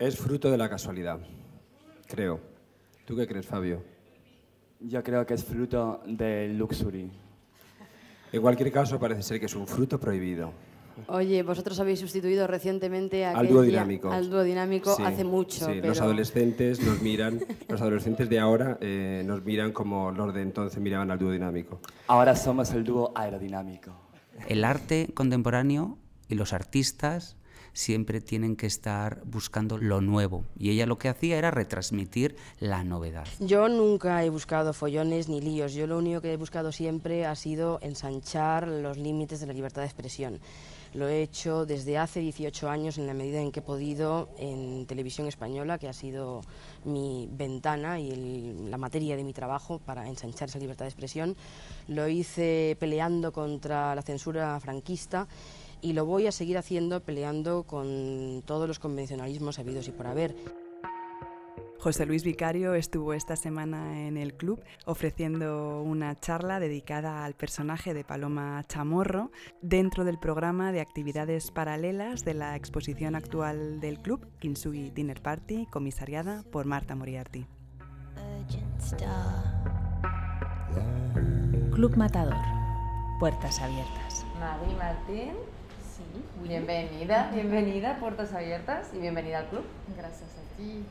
Es 0.00 0.16
fruto 0.16 0.50
de 0.50 0.58
la 0.58 0.68
casualidad, 0.68 1.20
creo. 2.08 2.40
¿Tú 3.04 3.16
qué 3.16 3.26
crees, 3.26 3.46
Fabio? 3.46 3.84
Yo 4.80 5.02
creo 5.02 5.24
que 5.24 5.34
es 5.34 5.44
fruto 5.44 6.02
del 6.06 6.58
luxury. 6.58 7.10
En 8.32 8.42
cualquier 8.42 8.72
caso, 8.72 8.98
parece 8.98 9.22
ser 9.22 9.38
que 9.38 9.46
es 9.46 9.54
un 9.54 9.66
fruto 9.66 10.00
prohibido. 10.00 10.52
Oye, 11.08 11.42
vosotros 11.42 11.78
habéis 11.80 12.00
sustituido 12.00 12.46
recientemente 12.46 13.24
a 13.24 13.32
Al 13.32 13.48
dúo 13.48 13.62
dinámico. 13.62 14.10
al 14.10 14.30
dúo 14.30 14.42
dinámico 14.42 14.94
Sí, 14.96 15.02
hace 15.02 15.24
mucho. 15.24 15.66
sí, 15.66 15.72
pero... 15.76 15.88
Los 15.88 16.00
adolescentes 16.00 16.80
nos 16.80 17.00
miran, 17.02 17.40
los 17.68 17.80
adolescentes 17.80 18.28
de 18.28 18.38
ahora 18.38 18.78
eh, 18.80 19.22
nos 19.26 19.44
miran 19.44 19.72
como 19.72 20.10
los 20.10 20.32
de 20.34 20.42
entonces 20.42 20.80
miraban 20.80 21.10
al 21.10 21.18
dúo 21.18 21.30
dinámico. 21.30 21.80
Ahora 22.06 22.36
somos 22.36 22.70
el 22.72 22.84
dúo 22.84 23.12
aerodinámico. 23.14 23.92
El 24.48 24.64
arte 24.64 25.08
contemporáneo 25.14 25.98
y 26.28 26.34
los 26.34 26.52
artistas 26.52 27.36
siempre 27.72 28.20
tienen 28.20 28.54
que 28.54 28.66
estar 28.68 29.20
buscando 29.24 29.78
lo 29.78 30.00
nuevo 30.00 30.44
y 30.56 30.70
ella 30.70 30.86
lo 30.86 30.96
que 30.96 31.08
hacía 31.08 31.36
era 31.38 31.50
retransmitir 31.50 32.36
la 32.60 32.84
novedad. 32.84 33.26
Yo 33.40 33.68
nunca 33.68 34.24
he 34.24 34.30
buscado 34.30 34.72
follones 34.72 35.28
ni 35.28 35.40
líos. 35.40 35.74
Yo 35.74 35.88
lo 35.88 35.98
único 35.98 36.20
que 36.20 36.32
he 36.32 36.36
buscado 36.36 36.70
siempre 36.70 37.26
ha 37.26 37.34
sido 37.34 37.80
ensanchar 37.82 38.68
los 38.68 38.96
límites 38.96 39.40
de 39.40 39.46
la 39.48 39.52
libertad 39.52 39.82
de 39.82 39.86
expresión. 39.88 40.38
Lo 40.94 41.08
he 41.08 41.22
hecho 41.22 41.66
desde 41.66 41.98
hace 41.98 42.20
18 42.20 42.68
años 42.68 42.98
en 42.98 43.08
la 43.08 43.14
medida 43.14 43.40
en 43.40 43.50
que 43.50 43.58
he 43.58 43.62
podido 43.62 44.28
en 44.38 44.86
televisión 44.86 45.26
española, 45.26 45.76
que 45.76 45.88
ha 45.88 45.92
sido 45.92 46.42
mi 46.84 47.28
ventana 47.32 47.98
y 47.98 48.54
la 48.68 48.78
materia 48.78 49.16
de 49.16 49.24
mi 49.24 49.32
trabajo 49.32 49.80
para 49.80 50.08
ensanchar 50.08 50.48
esa 50.48 50.60
libertad 50.60 50.84
de 50.84 50.90
expresión. 50.90 51.36
Lo 51.88 52.06
hice 52.06 52.76
peleando 52.78 53.32
contra 53.32 53.94
la 53.96 54.02
censura 54.02 54.58
franquista 54.60 55.26
y 55.82 55.94
lo 55.94 56.06
voy 56.06 56.28
a 56.28 56.32
seguir 56.32 56.58
haciendo 56.58 57.00
peleando 57.00 57.64
con 57.64 58.42
todos 58.46 58.68
los 58.68 58.78
convencionalismos 58.78 59.58
habidos 59.58 59.88
y 59.88 59.90
por 59.90 60.06
haber. 60.06 60.63
José 61.84 62.06
Luis 62.06 62.24
Vicario 62.24 62.72
estuvo 62.74 63.12
esta 63.12 63.36
semana 63.36 64.06
en 64.06 64.16
el 64.16 64.32
club 64.34 64.64
ofreciendo 64.86 65.82
una 65.82 66.18
charla 66.18 66.58
dedicada 66.58 67.26
al 67.26 67.34
personaje 67.34 67.92
de 67.92 68.04
Paloma 68.04 68.64
Chamorro 68.66 69.30
dentro 69.60 70.04
del 70.04 70.18
programa 70.18 70.72
de 70.72 70.80
actividades 70.80 71.50
paralelas 71.50 72.24
de 72.24 72.32
la 72.32 72.56
exposición 72.56 73.14
actual 73.14 73.80
del 73.80 73.98
club, 73.98 74.26
Kintsugi 74.38 74.92
Dinner 74.92 75.20
Party, 75.20 75.66
comisariada 75.66 76.42
por 76.50 76.64
Marta 76.64 76.94
Moriarty. 76.94 77.46
Club 81.74 81.96
Matador. 81.96 82.34
Puertas 83.20 83.60
abiertas. 83.60 84.24
Mari 84.40 84.74
Martín. 84.74 85.32
Sí. 85.94 86.02
Bienvenida, 86.42 87.30
bienvenida 87.32 87.98
Puertas 88.00 88.32
Abiertas 88.32 88.90
y 88.94 89.00
bienvenida 89.00 89.40
al 89.40 89.48
club. 89.48 89.64
Gracias 89.96 90.30
a 90.30 90.56
ti. 90.56 90.82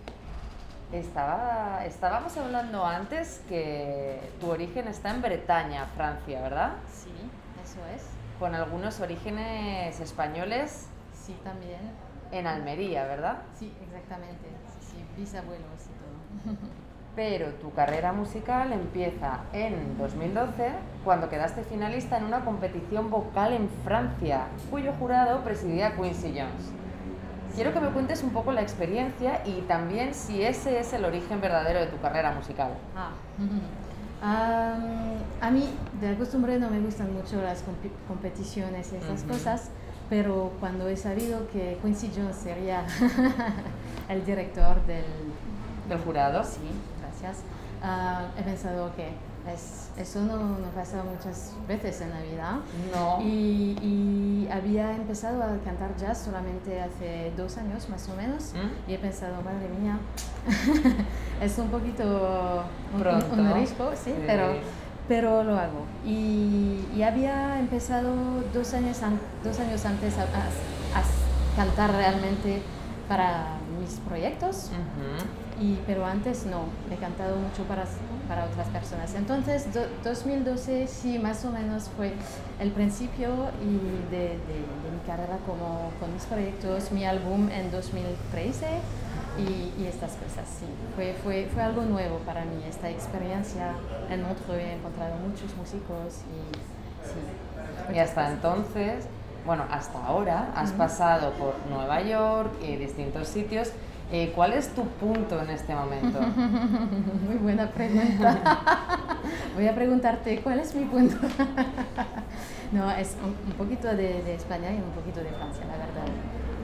Estaba, 0.93 1.84
estábamos 1.88 2.38
hablando 2.38 2.86
antes 2.86 3.41
que 3.49 4.19
tu 4.39 4.51
origen 4.51 4.88
está 4.88 5.10
en 5.10 5.23
Bretaña, 5.23 5.88
Francia, 5.95 6.39
¿verdad? 6.39 6.73
Sí, 6.88 7.10
eso 7.63 7.79
es. 7.95 8.03
Con 8.38 8.53
algunos 8.53 8.99
orígenes 8.99 9.99
españoles. 9.99 10.88
Sí, 11.12 11.36
también. 11.43 11.79
En 12.32 12.45
Almería, 12.45 13.06
¿verdad? 13.06 13.38
Sí, 13.58 13.73
exactamente. 13.88 14.49
Sí, 14.82 14.91
sí, 14.91 15.06
bisabuelos 15.17 15.65
y 15.65 16.51
todo. 16.51 16.58
Pero 17.15 17.47
tu 17.56 17.73
carrera 17.73 18.13
musical 18.13 18.71
empieza 18.71 19.39
en 19.51 19.97
2012 19.97 20.73
cuando 21.03 21.27
quedaste 21.27 21.63
finalista 21.63 22.19
en 22.19 22.25
una 22.25 22.45
competición 22.45 23.10
vocal 23.10 23.53
en 23.53 23.67
Francia, 23.84 24.45
cuyo 24.69 24.93
jurado 24.99 25.43
presidía 25.43 25.95
Quincy 25.95 26.36
Jones. 26.38 26.71
Quiero 27.56 27.72
que 27.74 27.80
me 27.80 27.89
cuentes 27.89 28.24
un 28.24 28.32
poco 28.32 28.52
la 28.52 28.62
experiencia 28.62 29.42
y 29.46 29.62
también 29.62 30.13
si 30.13 30.42
ese 30.42 30.80
es 30.80 30.92
el 30.94 31.06
origen 31.06 31.39
verdadero 31.39 31.80
de 31.82 31.86
tu 31.88 32.00
carrera 32.00 32.32
musical. 32.32 32.72
Ah. 32.96 33.12
Am, 34.26 35.18
a 35.42 35.52
mí, 35.52 35.70
de 36.00 36.16
costumbre, 36.16 36.58
no 36.58 36.70
me 36.70 36.80
gustan 36.80 37.13
mucho 37.13 37.42
las 37.42 37.60
compi- 37.62 37.92
competiciones 38.08 38.94
y 38.94 38.96
estas 38.96 39.20
Ujú. 39.24 39.34
cosas, 39.34 39.70
pero 40.10 40.54
cuando 40.62 40.88
he 40.88 40.96
sabido 40.96 41.48
que 41.52 41.78
Quincy 41.82 42.10
Jones 42.16 42.38
sería 42.38 42.86
el 44.10 44.26
director 44.26 44.82
del, 44.86 45.04
¿Del 45.89 46.00
jurado? 46.00 46.42
Sí, 46.46 46.62
gracias. 47.02 47.44
Ah, 47.84 48.28
he 48.39 48.44
pensado 48.44 48.96
que 48.96 49.10
es, 49.51 49.89
eso 49.97 50.21
no, 50.21 50.38
no 50.38 50.67
pasa 50.75 51.03
muchas 51.03 51.53
veces 51.67 52.01
en 52.01 52.10
la 52.12 52.21
vida. 52.21 52.60
No. 52.95 53.21
Y, 53.21 53.75
y 53.82 54.47
había 54.51 54.95
empezado 54.95 55.43
a 55.43 55.58
cantar 55.65 55.95
jazz 55.97 56.19
solamente 56.19 56.79
hace 56.82 57.32
dos 57.36 57.58
años 57.58 57.89
más 57.89 58.08
o 58.10 58.15
menos. 58.15 58.53
¿Mm? 58.53 58.89
Y 58.89 58.93
he 58.93 58.97
pensado, 58.99 59.36
madre 59.43 59.67
mía, 59.82 59.99
es 61.41 61.58
un 61.58 61.67
poquito 61.69 62.63
un- 62.93 63.01
un, 63.39 63.53
riesgo, 63.53 63.91
sí, 63.95 64.12
Sí. 64.12 64.23
Pero, 64.25 64.53
pero 65.08 65.43
lo 65.43 65.58
hago. 65.58 65.86
Y, 66.06 66.86
y 66.95 67.03
había 67.03 67.60
empezado 67.60 68.13
dos 68.53 68.73
años, 68.73 69.01
an- 69.03 69.19
dos 69.43 69.60
años 69.60 69.86
antes 69.86 70.17
a, 70.17 70.21
a- 70.21 70.99
a 70.99 71.56
cantar 71.56 71.91
realmente 71.91 72.62
para 73.10 73.58
mis 73.79 73.95
proyectos. 74.08 74.71
Y, 75.62 75.77
pero 75.86 76.06
antes 76.06 76.45
no, 76.45 76.63
he 76.91 76.95
cantado 76.95 77.36
mucho 77.36 77.63
para, 77.63 77.84
para 78.28 78.46
otras 78.46 78.68
personas. 78.70 79.14
Entonces, 79.16 79.74
do- 79.74 79.88
2012 80.04 80.88
sí, 80.88 81.20
más 81.20 81.44
o 81.46 81.52
menos 81.52 81.90
fue 81.96 82.14
el 82.60 82.72
principio 82.72 83.30
y 83.62 84.12
de, 84.12 84.18
de- 84.20 84.38
de 84.38 84.90
mi 84.92 85.00
carrera 85.06 85.38
como, 85.46 85.92
con 86.00 86.14
mis 86.14 86.24
proyectos, 86.26 86.92
mi 86.92 87.06
álbum 87.06 87.50
en 87.50 87.72
2013 87.72 88.66
y, 89.38 89.82
y 89.82 89.88
estas 89.88 90.12
cosas, 90.12 90.48
sí. 90.60 90.66
Fue, 90.96 91.16
fue, 91.24 91.48
fue 91.54 91.64
algo 91.64 91.82
nuevo 91.84 92.18
para 92.20 92.42
mí, 92.46 92.64
esta 92.70 92.90
experiencia 92.90 93.72
en 94.10 94.22
Montreux, 94.24 94.62
he 94.62 94.74
encontrado 94.74 95.16
muchos 95.18 95.56
músicos 95.58 96.22
y 96.32 96.56
sí. 97.08 97.94
Y 97.96 98.00
hasta 98.00 98.32
entonces, 98.32 99.06
bueno, 99.46 99.64
hasta 99.70 100.04
ahora 100.06 100.52
has 100.56 100.70
Ujú. 100.70 100.78
pasado 100.78 101.32
por 101.34 101.56
Nueva 101.70 102.02
York 102.02 102.52
y 102.64 102.76
distintos 102.78 103.28
sitios. 103.28 103.72
Eh, 104.13 104.32
¿Cuál 104.36 104.54
es 104.54 104.69
tu 104.76 104.84
punto 104.86 105.41
en 105.41 105.49
este 105.49 105.73
momento? 105.73 106.19
Muy 107.26 107.36
buena 107.38 107.67
pregunta. 107.71 108.38
Voy 109.56 109.67
a 109.67 109.73
preguntarte 109.73 110.39
cuál 110.41 110.60
es 110.60 110.76
mi 110.76 110.86
punto. 110.86 111.15
no, 112.71 112.91
es 112.91 113.17
un, 113.23 113.36
un 113.49 113.58
poquito 113.58 113.88
de, 113.88 114.21
de 114.21 114.36
España 114.36 114.71
y 114.71 114.76
un 114.76 114.91
poquito 114.91 115.19
de 115.19 115.32
Francia, 115.32 115.65
la 115.65 115.78
verdad. 115.78 116.06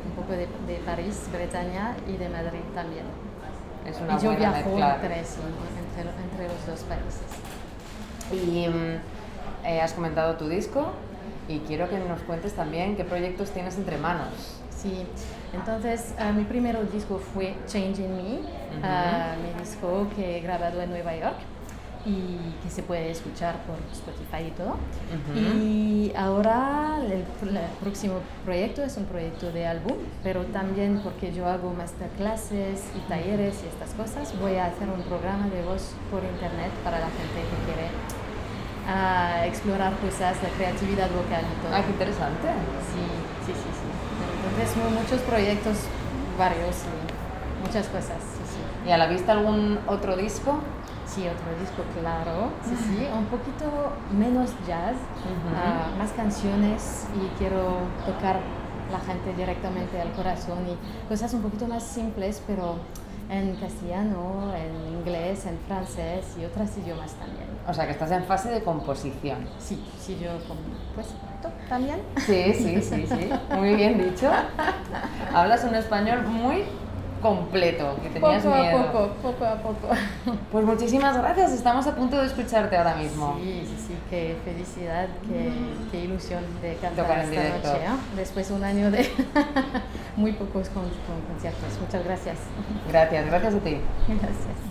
Un 0.08 0.12
poco 0.16 0.34
de, 0.34 0.48
de 0.72 0.80
París, 0.86 1.28
Bretaña 1.34 1.96
y 2.08 2.18
de 2.18 2.30
Madrid 2.30 2.62
también. 2.76 3.06
Es 3.84 4.00
una 4.00 4.14
y 4.14 4.20
yo 4.20 4.32
buena 4.32 4.52
viajo 4.52 4.70
entre, 4.70 5.24
sí, 5.26 5.40
entre, 5.98 6.24
entre 6.24 6.48
los 6.50 6.68
dos 6.68 6.82
países. 6.82 7.24
Y 8.32 8.68
mm, 8.68 9.66
eh, 9.66 9.82
has 9.82 9.94
comentado 9.94 10.36
tu 10.36 10.48
disco 10.48 10.92
y 11.48 11.62
quiero 11.62 11.90
que 11.90 11.98
nos 11.98 12.20
cuentes 12.22 12.54
también 12.54 12.96
qué 12.96 13.06
proyectos 13.06 13.50
tienes 13.50 13.76
entre 13.76 13.98
manos. 13.98 14.60
Sí, 14.70 15.08
entonces 15.54 16.14
ah, 16.20 16.32
mi 16.32 16.44
primer 16.44 16.90
disco 16.92 17.20
fue 17.34 17.56
Change 17.68 18.00
in 18.00 18.16
Me, 18.16 18.40
ah, 18.84 19.36
mi 19.42 19.60
disco 19.60 20.08
que 20.16 20.38
he 20.38 20.42
grabado 20.42 20.82
en 20.82 20.90
Nueva 20.90 21.16
York 21.16 21.38
y 22.06 22.54
que 22.64 22.70
se 22.70 22.82
puede 22.82 23.12
escuchar 23.12 23.56
por 23.66 23.76
Spotify 23.92 24.48
y 24.48 24.52
todo. 24.52 24.78
Y 25.36 26.14
ahora 26.16 26.98
el, 27.04 27.12
el 27.12 27.60
próximo 27.82 28.16
proyecto 28.46 28.84
es 28.84 28.96
un 28.96 29.06
proyecto 29.06 29.52
de 29.52 29.68
álbum, 29.68 29.98
pero 30.24 30.46
también 30.46 31.02
porque 31.04 31.34
yo 31.34 31.48
hago 31.48 31.74
masterclasses 31.74 32.84
y 32.96 33.00
talleres 33.10 33.62
y 33.64 33.68
estas 33.68 33.92
cosas, 33.96 34.34
voy 34.40 34.56
a 34.56 34.68
hacer 34.68 34.88
un 34.88 35.02
programa 35.02 35.48
de 35.50 35.62
voz 35.64 35.94
por 36.10 36.24
internet 36.24 36.72
para 36.84 37.00
la 37.00 37.08
gente 37.08 37.36
que 37.36 37.66
quiere 37.66 37.90
ah, 38.88 39.46
explorar 39.46 39.94
cosas, 39.98 40.42
la 40.42 40.50
creatividad 40.50 41.10
vocal 41.12 41.44
y 41.44 41.62
todo. 41.62 41.76
Ah, 41.76 41.84
qué 41.84 41.92
interesante. 41.92 42.48
Sí, 42.48 43.46
sí, 43.46 43.54
sí, 43.54 43.70
sí. 43.74 43.99
Mu- 44.60 44.90
muchos 45.00 45.22
proyectos, 45.22 45.78
varios 46.38 46.76
y 46.84 47.66
muchas 47.66 47.88
cosas, 47.88 48.18
sí, 48.20 48.44
sí. 48.56 48.90
¿Y 48.90 48.92
a 48.92 48.98
la 48.98 49.08
vista 49.08 49.32
algún 49.32 49.80
otro 49.88 50.16
disco? 50.18 50.60
Sí, 51.06 51.22
otro 51.28 51.58
disco, 51.60 51.82
claro. 52.00 52.50
Sí, 52.64 52.76
sí, 52.76 53.08
un 53.18 53.26
poquito 53.26 53.66
menos 54.12 54.52
jazz, 54.68 54.96
Ujú. 54.96 55.56
ah, 55.56 55.90
más 55.98 56.12
canciones 56.12 57.06
y 57.16 57.38
quiero 57.40 57.78
tocar 58.06 58.40
la 58.92 59.00
gente 59.00 59.34
directamente 59.36 60.00
al 60.02 60.12
corazón 60.12 60.60
y 60.68 61.08
cosas 61.08 61.34
un 61.34 61.42
poquito 61.42 61.66
más 61.68 61.84
simples, 61.84 62.42
pero 62.46 62.76
en 63.30 63.56
castellano, 63.58 64.54
en 64.56 64.94
inglés, 64.94 65.46
en 65.46 65.58
francés 65.68 66.26
y 66.40 66.46
otros 66.46 66.70
idiomas 66.78 67.12
también. 67.14 67.48
O 67.68 67.74
sea, 67.74 67.86
que 67.86 67.92
estás 67.92 68.12
en 68.12 68.24
fase 68.24 68.50
de 68.50 68.64
composición. 68.64 69.48
Sí, 69.60 69.84
sí, 70.00 70.18
yo 70.22 70.32
pues, 70.96 71.08
¿tú 71.42 71.49
también? 71.70 72.00
Sí, 72.18 72.54
sí, 72.54 72.82
sí, 72.82 73.08
sí. 73.08 73.30
Muy 73.56 73.76
bien 73.76 73.98
dicho. 74.04 74.30
Hablas 75.34 75.64
un 75.64 75.76
español 75.76 76.24
muy 76.28 76.64
completo, 77.22 77.98
que 78.02 78.10
tenías 78.10 78.44
poco 78.44 78.56
miedo. 78.56 78.78
a 78.80 78.92
poco, 78.92 79.10
poco 79.22 79.46
a 79.46 79.56
poco. 79.56 79.88
Pues 80.52 80.66
muchísimas 80.66 81.18
gracias, 81.18 81.52
estamos 81.52 81.86
a 81.86 81.96
punto 81.96 82.18
de 82.18 82.28
escucharte 82.28 82.78
ahora 82.78 82.96
mismo. 82.96 83.38
Sí, 83.42 83.64
sí, 83.68 83.76
sí, 83.88 83.94
qué 84.10 84.38
felicidad, 84.46 85.08
qué, 85.28 85.52
qué 85.92 86.06
ilusión 86.06 86.44
de 86.62 86.76
cantar 86.76 87.06
Tocar 87.06 87.20
en 87.26 87.30
esta 87.34 87.42
directo. 87.44 87.68
noche, 87.68 87.86
¿eh? 87.86 88.16
después 88.16 88.48
de 88.48 88.54
un 88.56 88.64
año 88.64 88.90
de 88.92 89.10
muy 90.16 90.32
pocos 90.32 90.70
con, 90.70 90.84
con 90.84 91.22
conciertos. 91.30 91.78
Muchas 91.82 92.06
gracias. 92.06 92.38
Gracias, 92.90 93.26
gracias 93.26 93.54
a 93.54 93.60
ti. 93.60 93.78
Gracias. 94.08 94.70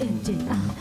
N 0.00 0.22
J 0.22 0.32
啊。 0.48 0.71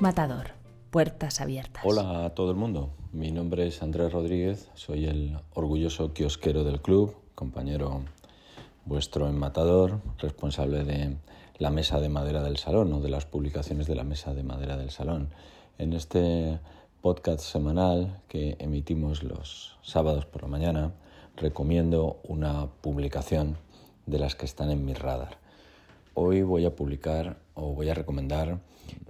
Matador. 0.00 0.48
Puertas 0.90 1.40
abiertas. 1.40 1.82
Hola 1.82 2.26
a 2.26 2.34
todo 2.34 2.50
el 2.50 2.56
mundo. 2.56 2.90
Mi 3.12 3.32
nombre 3.32 3.66
es 3.66 3.82
Andrés 3.82 4.12
Rodríguez, 4.12 4.68
soy 4.74 5.06
el 5.06 5.38
orgulloso 5.54 6.12
kiosquero 6.12 6.64
del 6.64 6.82
club, 6.82 7.16
compañero 7.34 8.02
vuestro 8.84 9.26
en 9.26 9.38
Matador, 9.38 10.02
responsable 10.18 10.84
de 10.84 11.16
la 11.56 11.70
mesa 11.70 11.98
de 11.98 12.10
madera 12.10 12.42
del 12.42 12.58
salón 12.58 12.92
o 12.92 13.00
de 13.00 13.08
las 13.08 13.24
publicaciones 13.24 13.86
de 13.86 13.94
la 13.94 14.04
mesa 14.04 14.34
de 14.34 14.42
madera 14.42 14.76
del 14.76 14.90
salón. 14.90 15.30
En 15.78 15.94
este 15.94 16.60
podcast 17.00 17.40
semanal 17.40 18.20
que 18.28 18.56
emitimos 18.58 19.22
los 19.22 19.78
sábados 19.82 20.26
por 20.26 20.42
la 20.42 20.48
mañana, 20.48 20.92
recomiendo 21.36 22.20
una 22.24 22.66
publicación 22.82 23.56
de 24.04 24.18
las 24.18 24.34
que 24.34 24.44
están 24.44 24.70
en 24.70 24.84
mi 24.84 24.92
radar. 24.92 25.38
Hoy 26.12 26.42
voy 26.42 26.66
a 26.66 26.76
publicar 26.76 27.45
o 27.56 27.74
voy 27.74 27.88
a 27.88 27.94
recomendar 27.94 28.58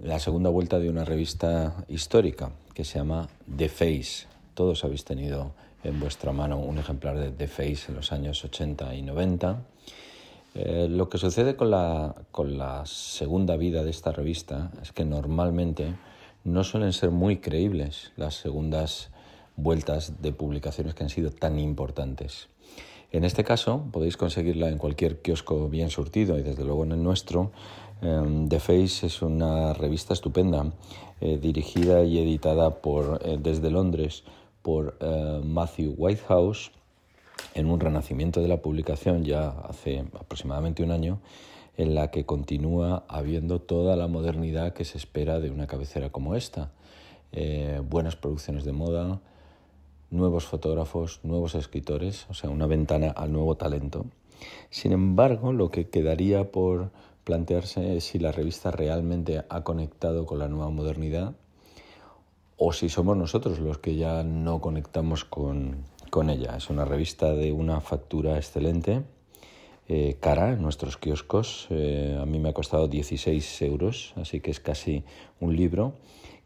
la 0.01 0.19
segunda 0.19 0.49
vuelta 0.49 0.79
de 0.79 0.89
una 0.89 1.05
revista 1.05 1.85
histórica 1.87 2.51
que 2.73 2.83
se 2.83 2.97
llama 2.97 3.27
The 3.55 3.69
Face. 3.69 4.25
Todos 4.53 4.83
habéis 4.83 5.05
tenido 5.05 5.51
en 5.83 5.99
vuestra 5.99 6.31
mano 6.31 6.57
un 6.57 6.79
ejemplar 6.79 7.19
de 7.19 7.29
The 7.29 7.47
Face 7.47 7.89
en 7.89 7.95
los 7.95 8.11
años 8.11 8.43
80 8.43 8.95
y 8.95 9.01
90. 9.01 9.61
Eh, 10.55 10.87
lo 10.89 11.09
que 11.09 11.17
sucede 11.17 11.55
con 11.55 11.69
la, 11.69 12.15
con 12.31 12.57
la 12.57 12.85
segunda 12.85 13.57
vida 13.57 13.83
de 13.83 13.91
esta 13.91 14.11
revista 14.11 14.71
es 14.81 14.91
que 14.91 15.05
normalmente 15.05 15.95
no 16.43 16.63
suelen 16.63 16.93
ser 16.93 17.11
muy 17.11 17.37
creíbles 17.37 18.11
las 18.15 18.35
segundas 18.35 19.09
vueltas 19.57 20.21
de 20.21 20.31
publicaciones 20.31 20.95
que 20.95 21.03
han 21.03 21.09
sido 21.09 21.31
tan 21.31 21.59
importantes. 21.59 22.47
En 23.11 23.23
este 23.23 23.43
caso 23.43 23.85
podéis 23.91 24.17
conseguirla 24.17 24.69
en 24.69 24.77
cualquier 24.77 25.21
kiosco 25.21 25.69
bien 25.69 25.89
surtido 25.89 26.37
y 26.37 26.43
desde 26.43 26.65
luego 26.65 26.83
en 26.83 26.91
el 26.91 27.03
nuestro. 27.03 27.51
Eh, 28.01 28.45
The 28.49 28.59
Face 28.59 29.05
es 29.05 29.21
una 29.21 29.73
revista 29.73 30.13
estupenda, 30.13 30.73
eh, 31.19 31.39
dirigida 31.39 32.03
y 32.03 32.19
editada 32.19 32.81
por, 32.81 33.21
eh, 33.25 33.39
desde 33.41 33.71
Londres 33.71 34.23
por 34.61 34.97
eh, 34.99 35.41
Matthew 35.43 35.95
Whitehouse 35.97 36.71
en 37.55 37.71
un 37.71 37.79
renacimiento 37.79 38.39
de 38.39 38.47
la 38.47 38.61
publicación 38.61 39.23
ya 39.23 39.49
hace 39.49 40.05
aproximadamente 40.13 40.83
un 40.83 40.91
año, 40.91 41.19
en 41.75 41.95
la 41.95 42.11
que 42.11 42.25
continúa 42.25 43.03
habiendo 43.07 43.59
toda 43.61 43.95
la 43.95 44.07
modernidad 44.07 44.73
que 44.73 44.85
se 44.85 44.97
espera 44.97 45.39
de 45.39 45.49
una 45.49 45.65
cabecera 45.65 46.09
como 46.09 46.35
esta. 46.35 46.71
Buenas 47.87 48.15
producciones 48.15 48.63
de 48.63 48.71
moda, 48.71 49.19
nuevos 50.09 50.45
fotógrafos, 50.45 51.19
nuevos 51.23 51.55
escritores, 51.55 52.25
o 52.29 52.33
sea, 52.33 52.49
una 52.49 52.67
ventana 52.67 53.11
al 53.11 53.31
nuevo 53.31 53.55
talento. 53.55 54.05
Sin 54.69 54.91
embargo, 54.91 55.53
lo 55.53 55.69
que 55.69 55.89
quedaría 55.89 56.51
por 56.51 56.91
plantearse 57.23 57.97
es 57.97 58.05
si 58.05 58.19
la 58.19 58.31
revista 58.31 58.71
realmente 58.71 59.43
ha 59.49 59.63
conectado 59.63 60.25
con 60.25 60.39
la 60.39 60.47
nueva 60.47 60.69
modernidad 60.69 61.35
o 62.57 62.73
si 62.73 62.89
somos 62.89 63.17
nosotros 63.17 63.59
los 63.59 63.77
que 63.77 63.95
ya 63.95 64.23
no 64.23 64.61
conectamos 64.61 65.25
con, 65.25 65.83
con 66.09 66.29
ella. 66.29 66.55
Es 66.57 66.69
una 66.69 66.85
revista 66.85 67.33
de 67.33 67.51
una 67.51 67.81
factura 67.81 68.37
excelente, 68.37 69.03
eh, 69.87 70.17
cara 70.19 70.53
en 70.53 70.61
nuestros 70.61 70.97
kioscos. 70.97 71.67
Eh, 71.69 72.17
a 72.19 72.25
mí 72.25 72.39
me 72.39 72.49
ha 72.49 72.53
costado 72.53 72.87
16 72.87 73.61
euros, 73.61 74.13
así 74.15 74.39
que 74.39 74.51
es 74.51 74.59
casi 74.59 75.03
un 75.39 75.55
libro 75.55 75.93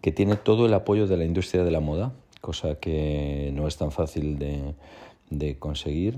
que 0.02 0.12
tiene 0.12 0.36
todo 0.36 0.66
el 0.66 0.74
apoyo 0.74 1.08
de 1.08 1.18
la 1.18 1.26
industria 1.26 1.64
de 1.64 1.72
la 1.72 1.80
moda, 1.80 2.14
cosa 2.42 2.76
que 2.76 3.52
no 3.54 3.68
es 3.68 3.78
tan 3.78 3.92
fácil 3.92 4.38
de, 4.38 4.76
de 5.30 5.58
conseguir. 5.58 6.18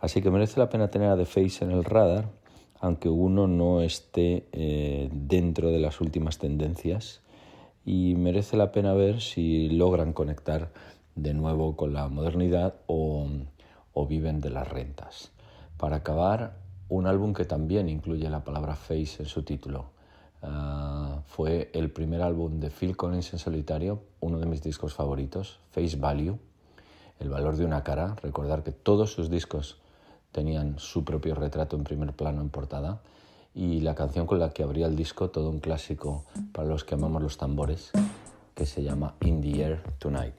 Así 0.00 0.20
que 0.22 0.30
merece 0.30 0.58
la 0.58 0.68
pena 0.68 0.90
tener 0.90 1.08
a 1.08 1.16
The 1.16 1.26
Face 1.26 1.64
en 1.64 1.70
el 1.70 1.84
radar, 1.84 2.30
aunque 2.80 3.08
uno 3.08 3.46
no 3.46 3.80
esté 3.80 4.46
eh, 4.52 5.08
dentro 5.12 5.70
de 5.70 5.78
las 5.78 6.00
últimas 6.00 6.38
tendencias. 6.38 7.22
Y 7.84 8.14
merece 8.16 8.56
la 8.56 8.72
pena 8.72 8.92
ver 8.92 9.20
si 9.20 9.70
logran 9.70 10.12
conectar 10.12 10.70
de 11.14 11.34
nuevo 11.34 11.76
con 11.76 11.92
la 11.92 12.08
modernidad 12.08 12.74
o, 12.86 13.26
o 13.92 14.06
viven 14.06 14.40
de 14.40 14.50
las 14.50 14.68
rentas. 14.68 15.32
Para 15.76 15.96
acabar, 15.96 16.58
un 16.88 17.06
álbum 17.06 17.32
que 17.32 17.44
también 17.44 17.88
incluye 17.88 18.28
la 18.28 18.44
palabra 18.44 18.74
face 18.74 19.22
en 19.22 19.28
su 19.28 19.42
título. 19.44 19.92
Uh, 20.42 21.20
fue 21.26 21.70
el 21.74 21.90
primer 21.90 22.22
álbum 22.22 22.60
de 22.60 22.70
Phil 22.70 22.96
Collins 22.96 23.32
en 23.32 23.38
solitario, 23.38 24.02
uno 24.20 24.38
de 24.38 24.46
mis 24.46 24.62
discos 24.62 24.94
favoritos, 24.94 25.60
Face 25.70 25.96
Value, 25.96 26.38
el 27.18 27.28
valor 27.28 27.56
de 27.56 27.64
una 27.64 27.82
cara. 27.82 28.16
Recordar 28.22 28.62
que 28.62 28.72
todos 28.72 29.12
sus 29.12 29.28
discos 29.28 29.78
tenían 30.32 30.78
su 30.78 31.04
propio 31.04 31.34
retrato 31.34 31.76
en 31.76 31.84
primer 31.84 32.12
plano 32.14 32.40
en 32.40 32.48
portada 32.48 33.00
y 33.54 33.80
la 33.80 33.94
canción 33.94 34.26
con 34.26 34.38
la 34.38 34.50
que 34.50 34.62
abría 34.62 34.86
el 34.86 34.96
disco, 34.96 35.30
todo 35.30 35.50
un 35.50 35.60
clásico 35.60 36.24
para 36.52 36.68
los 36.68 36.84
que 36.84 36.94
amamos 36.94 37.22
los 37.22 37.36
tambores, 37.36 37.90
que 38.54 38.64
se 38.64 38.82
llama 38.82 39.14
In 39.20 39.42
the 39.42 39.62
Air 39.62 39.82
Tonight. 39.98 40.34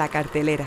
La 0.00 0.08
cartelera. 0.08 0.66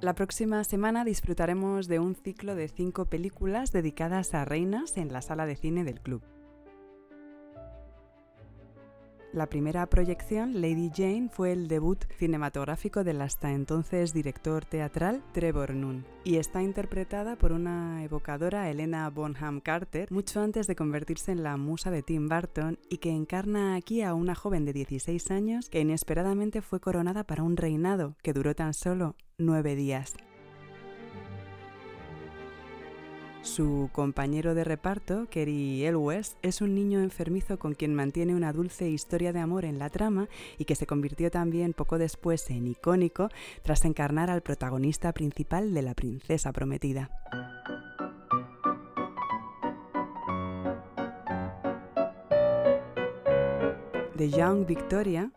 La 0.00 0.14
próxima 0.14 0.64
semana 0.64 1.04
disfrutaremos 1.04 1.86
de 1.86 1.98
un 1.98 2.14
ciclo 2.14 2.54
de 2.54 2.68
cinco 2.68 3.04
películas 3.04 3.72
dedicadas 3.72 4.32
a 4.32 4.46
reinas 4.46 4.96
en 4.96 5.12
la 5.12 5.20
sala 5.20 5.44
de 5.44 5.56
cine 5.56 5.84
del 5.84 6.00
club. 6.00 6.22
La 9.34 9.48
primera 9.48 9.84
proyección, 9.86 10.60
Lady 10.60 10.92
Jane, 10.94 11.28
fue 11.28 11.50
el 11.50 11.66
debut 11.66 11.98
cinematográfico 12.18 13.02
del 13.02 13.20
hasta 13.20 13.50
entonces 13.50 14.14
director 14.14 14.64
teatral 14.64 15.24
Trevor 15.32 15.74
Nunn 15.74 16.06
y 16.22 16.36
está 16.36 16.62
interpretada 16.62 17.34
por 17.34 17.50
una 17.50 18.04
evocadora 18.04 18.70
Elena 18.70 19.10
Bonham 19.10 19.60
Carter 19.60 20.06
mucho 20.12 20.40
antes 20.40 20.68
de 20.68 20.76
convertirse 20.76 21.32
en 21.32 21.42
la 21.42 21.56
musa 21.56 21.90
de 21.90 22.04
Tim 22.04 22.28
Burton 22.28 22.78
y 22.88 22.98
que 22.98 23.10
encarna 23.10 23.74
aquí 23.74 24.02
a 24.02 24.14
una 24.14 24.36
joven 24.36 24.64
de 24.64 24.72
16 24.72 25.28
años 25.32 25.68
que 25.68 25.80
inesperadamente 25.80 26.62
fue 26.62 26.78
coronada 26.78 27.24
para 27.24 27.42
un 27.42 27.56
reinado 27.56 28.14
que 28.22 28.34
duró 28.34 28.54
tan 28.54 28.72
solo 28.72 29.16
nueve 29.36 29.74
días. 29.74 30.14
Su 33.44 33.90
compañero 33.92 34.54
de 34.54 34.64
reparto, 34.64 35.26
Kerry 35.28 35.84
Elwes, 35.84 36.38
es 36.40 36.62
un 36.62 36.74
niño 36.74 37.00
enfermizo 37.00 37.58
con 37.58 37.74
quien 37.74 37.94
mantiene 37.94 38.34
una 38.34 38.54
dulce 38.54 38.88
historia 38.88 39.34
de 39.34 39.40
amor 39.40 39.66
en 39.66 39.78
la 39.78 39.90
trama 39.90 40.28
y 40.56 40.64
que 40.64 40.74
se 40.74 40.86
convirtió 40.86 41.30
también 41.30 41.74
poco 41.74 41.98
después 41.98 42.48
en 42.48 42.66
icónico 42.66 43.28
tras 43.62 43.84
encarnar 43.84 44.30
al 44.30 44.40
protagonista 44.40 45.12
principal 45.12 45.74
de 45.74 45.82
La 45.82 45.92
Princesa 45.92 46.52
Prometida. 46.52 47.10
The 54.16 54.30
Young 54.30 54.64
Victoria, 54.66 55.30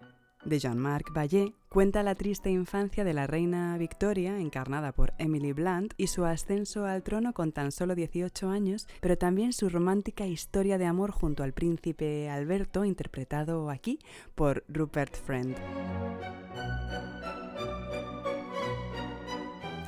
de 0.45 0.59
Jean-Marc 0.59 1.11
Vallée, 1.13 1.53
cuenta 1.77 2.01
la 2.01 2.15
triste 2.15 2.49
infancia 2.49 3.03
de 3.03 3.13
la 3.13 3.27
reina 3.27 3.77
Victoria, 3.77 4.39
encarnada 4.39 4.93
por 4.93 5.13
Emily 5.19 5.53
Blunt, 5.53 5.93
y 5.95 6.07
su 6.07 6.25
ascenso 6.25 6.85
al 6.85 7.03
trono 7.03 7.33
con 7.33 7.51
tan 7.51 7.71
solo 7.71 7.93
18 7.93 8.49
años, 8.49 8.87
pero 8.99 9.15
también 9.15 9.53
su 9.53 9.69
romántica 9.69 10.25
historia 10.25 10.79
de 10.79 10.87
amor 10.87 11.11
junto 11.11 11.43
al 11.43 11.53
príncipe 11.53 12.31
Alberto, 12.31 12.83
interpretado 12.83 13.69
aquí 13.69 13.99
por 14.33 14.63
Rupert 14.67 15.15
Friend. 15.15 15.55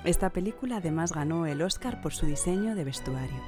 Esta 0.03 0.29
película 0.29 0.77
además 0.77 1.11
ganó 1.11 1.47
el 1.47 1.63
Oscar 1.63 2.01
por 2.01 2.13
su 2.13 2.27
diseño 2.27 2.75
de 2.75 2.83
vestuario. 2.83 3.41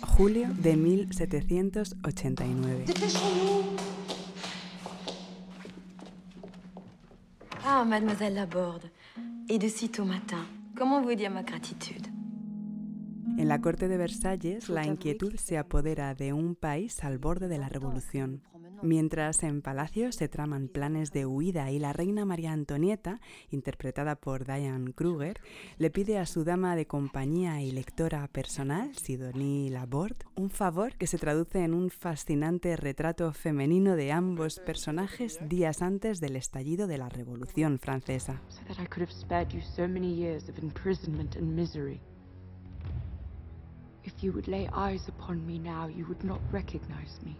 Julio 0.00 0.48
de 0.54 0.76
1789. 0.78 2.86
Ah, 7.66 7.82
mademoiselle 7.82 8.34
Laborde. 8.34 8.90
Et 9.48 9.58
de 9.58 9.68
sitôt 9.68 10.04
matin, 10.04 10.44
comment 10.76 11.00
vous 11.00 11.14
dire 11.14 11.30
ma 11.30 11.42
gratitude? 11.42 12.06
En 13.38 13.44
la 13.44 13.58
corte 13.58 13.80
de 13.80 13.96
Versalles, 13.96 14.58
la 14.68 14.82
inquietud 14.82 15.34
se 15.36 15.56
apodera 15.56 16.14
de 16.14 16.32
un 16.32 16.54
país 16.54 17.02
al 17.02 17.16
borde 17.16 17.48
de 17.48 17.56
la 17.56 17.68
revolución. 17.68 18.42
Mientras 18.84 19.42
en 19.44 19.62
Palacio 19.62 20.12
se 20.12 20.28
traman 20.28 20.68
planes 20.68 21.10
de 21.10 21.24
huida 21.24 21.70
y 21.70 21.78
la 21.78 21.94
reina 21.94 22.26
María 22.26 22.52
Antonieta, 22.52 23.18
interpretada 23.48 24.14
por 24.14 24.44
Diane 24.44 24.92
Kruger, 24.92 25.40
le 25.78 25.90
pide 25.90 26.18
a 26.18 26.26
su 26.26 26.44
dama 26.44 26.76
de 26.76 26.86
compañía 26.86 27.62
y 27.62 27.72
lectora 27.72 28.28
personal, 28.28 28.94
Sidonie 28.94 29.70
Laborde, 29.70 30.26
un 30.36 30.50
favor 30.50 30.96
que 30.96 31.06
se 31.06 31.16
traduce 31.16 31.64
en 31.64 31.72
un 31.72 31.88
fascinante 31.88 32.76
retrato 32.76 33.32
femenino 33.32 33.96
de 33.96 34.12
ambos 34.12 34.60
personajes 34.60 35.38
días 35.48 35.80
antes 35.80 36.20
del 36.20 36.36
estallido 36.36 36.86
de 36.86 36.98
la 36.98 37.08
Revolución 37.08 37.78
Francesa. 37.78 38.42
If 44.06 44.22
you 44.22 44.32
would 44.32 44.48
lay 44.48 44.68
eyes 44.76 45.08
upon 45.08 45.46
me 45.46 45.58
now, 45.58 45.88
you 45.88 46.04
would 46.06 46.22
not 46.24 46.38
recognize 46.52 47.18
me. 47.24 47.38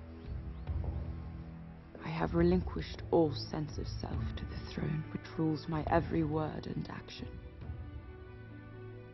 I 2.04 2.08
have 2.08 2.34
relinquished 2.34 3.02
all 3.10 3.32
sense 3.32 3.78
of 3.78 3.88
self 3.88 4.36
to 4.36 4.44
the 4.44 4.72
throne 4.72 5.02
which 5.12 5.38
rules 5.38 5.68
my 5.68 5.82
every 5.86 6.22
word 6.22 6.66
and 6.66 6.88
action. 6.90 7.28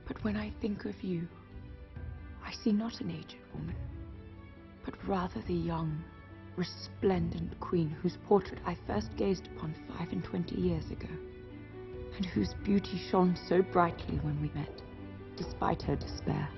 But 0.07 0.22
when 0.24 0.37
I 0.37 0.50
think 0.61 0.85
of 0.85 1.03
you, 1.03 1.29
I 2.44 2.53
see 2.53 2.72
not 2.72 3.00
an 3.00 3.11
aged 3.11 3.37
woman, 3.55 3.76
but 4.85 4.94
rather 5.07 5.40
the 5.46 5.55
young, 5.55 6.03
resplendent 6.57 7.59
queen 7.61 7.90
whose 8.03 8.18
portrait 8.26 8.59
I 8.66 8.76
first 8.87 9.16
gazed 9.16 9.46
upon 9.55 9.74
five 9.88 10.11
and 10.12 10.24
twenty 10.24 10.57
years 10.57 10.90
ago, 10.90 11.09
and 12.16 12.26
whose 12.26 12.55
beauty 12.64 12.98
shone 12.98 13.38
so 13.48 13.62
brightly 13.62 14.16
when 14.18 14.40
we 14.42 14.50
met, 14.53 14.83
despite 15.37 15.83
her 15.83 15.94
despair. 15.94 16.48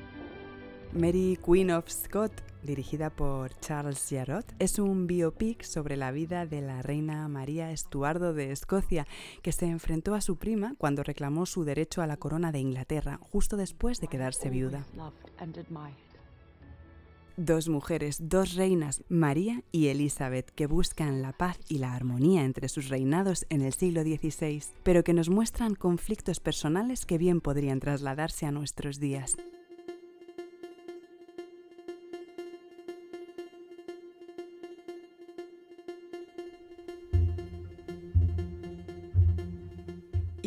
Mary 0.93 1.39
Queen 1.43 1.71
of 1.71 1.91
Scott, 1.91 2.33
dirigida 2.63 3.11
por 3.11 3.59
Charles 3.61 4.07
Jarrott, 4.09 4.53
es 4.59 4.79
un 4.79 5.07
biopic 5.07 5.63
sobre 5.63 5.97
la 5.97 6.11
vida 6.13 6.47
de 6.47 6.61
la 6.61 6.83
reina 6.83 7.27
María 7.29 7.71
Estuardo 7.73 8.35
de 8.35 8.53
Escocia, 8.53 9.07
que 9.43 9.53
se 9.53 9.67
enfrentó 9.67 10.15
a 10.15 10.21
su 10.21 10.37
prima 10.37 10.75
cuando 10.79 11.03
reclamó 11.03 11.47
su 11.47 11.65
derecho 11.65 12.03
a 12.03 12.07
la 12.07 12.17
corona 12.17 12.53
de 12.53 12.61
Inglaterra, 12.61 13.19
justo 13.21 13.57
después 13.57 14.01
de 14.01 14.09
quedarse 14.09 14.51
viuda. 14.51 14.87
Dos 17.39 17.69
mujeres, 17.69 18.19
dos 18.29 18.55
reinas, 18.57 19.05
María 19.09 19.63
y 19.73 19.87
Elizabeth, 19.87 20.51
que 20.51 20.67
buscan 20.67 21.23
la 21.23 21.33
paz 21.33 21.59
y 21.67 21.79
la 21.79 21.95
armonía 21.95 22.45
entre 22.45 22.69
sus 22.69 22.91
reinados 22.91 23.47
en 23.49 23.63
el 23.63 23.73
siglo 23.73 24.03
XVI, 24.03 24.63
pero 24.83 25.03
que 25.03 25.15
nos 25.15 25.31
muestran 25.31 25.75
conflictos 25.75 26.41
personales 26.41 27.07
que 27.07 27.17
bien 27.17 27.41
podrían 27.41 27.81
trasladarse 27.81 28.45
a 28.45 28.53
nuestros 28.53 29.01
días. 29.01 29.37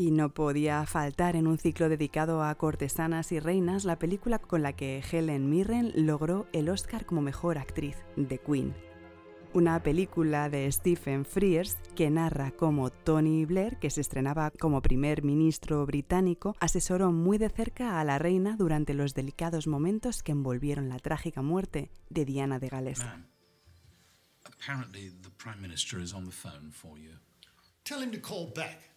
Y 0.05 0.11
no 0.11 0.29
podía 0.29 0.85
faltar 0.85 1.35
en 1.35 1.47
un 1.47 1.57
ciclo 1.57 1.89
dedicado 1.89 2.43
a 2.43 2.53
cortesanas 2.53 3.31
y 3.31 3.39
reinas 3.39 3.85
la 3.85 3.97
película 3.97 4.37
con 4.37 4.61
la 4.61 4.73
que 4.73 5.01
Helen 5.11 5.49
Mirren 5.49 6.05
logró 6.05 6.45
el 6.53 6.69
Oscar 6.69 7.07
como 7.07 7.21
mejor 7.21 7.57
actriz, 7.57 7.97
The 8.15 8.37
Queen. 8.37 8.75
Una 9.53 9.81
película 9.81 10.47
de 10.47 10.71
Stephen 10.71 11.25
Frears 11.25 11.77
que 11.95 12.11
narra 12.11 12.51
cómo 12.51 12.91
Tony 12.91 13.45
Blair, 13.45 13.79
que 13.79 13.89
se 13.89 14.01
estrenaba 14.01 14.51
como 14.51 14.83
primer 14.83 15.23
ministro 15.23 15.83
británico, 15.87 16.55
asesoró 16.59 17.11
muy 17.11 17.39
de 17.39 17.49
cerca 17.49 17.99
a 17.99 18.03
la 18.03 18.19
reina 18.19 18.57
durante 18.57 18.93
los 18.93 19.15
delicados 19.15 19.65
momentos 19.65 20.21
que 20.21 20.33
envolvieron 20.33 20.87
la 20.87 20.99
trágica 20.99 21.41
muerte 21.41 21.89
de 22.11 22.25
Diana 22.25 22.59
de 22.59 22.69
Gales. 22.69 22.99
Ma'am, 22.99 23.25
apparently 24.43 25.09
the 25.23 25.31
Prime 25.31 25.61
Minister 25.61 25.99
is 25.99 26.13
on 26.13 26.25
the 26.25 26.31
phone 26.31 26.71
for 26.71 26.95
you. 26.99 27.17
Tell 27.83 28.03
him 28.03 28.11
to 28.11 28.19
call 28.19 28.53
back. 28.53 28.94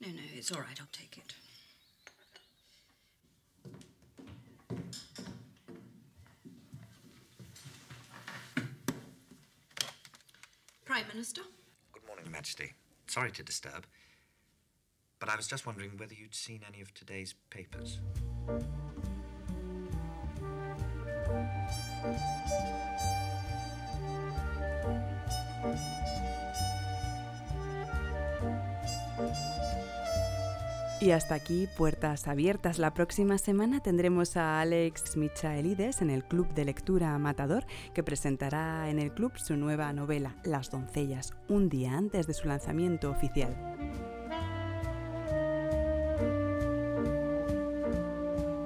No, 0.00 0.08
no, 0.08 0.20
it's 0.34 0.52
all 0.52 0.60
right. 0.60 0.78
I'll 0.78 0.86
take 0.92 1.16
it. 1.16 1.32
Prime 10.84 11.04
Minister? 11.08 11.40
Good 11.92 12.06
morning, 12.06 12.26
Your 12.26 12.32
Majesty. 12.32 12.72
Sorry 13.06 13.30
to 13.32 13.42
disturb, 13.42 13.86
but 15.18 15.28
I 15.28 15.36
was 15.36 15.46
just 15.48 15.66
wondering 15.66 15.92
whether 15.96 16.14
you'd 16.14 16.34
seen 16.34 16.60
any 16.68 16.80
of 16.80 16.92
today's 16.92 17.34
papers. 17.50 17.98
Y 30.98 31.10
hasta 31.10 31.34
aquí 31.34 31.68
Puertas 31.76 32.26
Abiertas. 32.26 32.78
La 32.78 32.94
próxima 32.94 33.36
semana 33.36 33.80
tendremos 33.80 34.36
a 34.38 34.60
Alex 34.60 35.16
Michaelides 35.16 36.00
en 36.00 36.08
el 36.08 36.24
Club 36.24 36.52
de 36.54 36.64
Lectura 36.64 37.18
Matador, 37.18 37.66
que 37.92 38.02
presentará 38.02 38.88
en 38.88 38.98
el 38.98 39.12
club 39.12 39.32
su 39.36 39.56
nueva 39.56 39.92
novela, 39.92 40.36
Las 40.42 40.70
Doncellas, 40.70 41.34
un 41.48 41.68
día 41.68 41.96
antes 41.96 42.26
de 42.26 42.32
su 42.32 42.48
lanzamiento 42.48 43.10
oficial. 43.10 43.54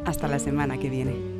Hasta 0.07 0.29
la 0.29 0.39
semana 0.39 0.79
que 0.79 0.89
viene. 0.89 1.40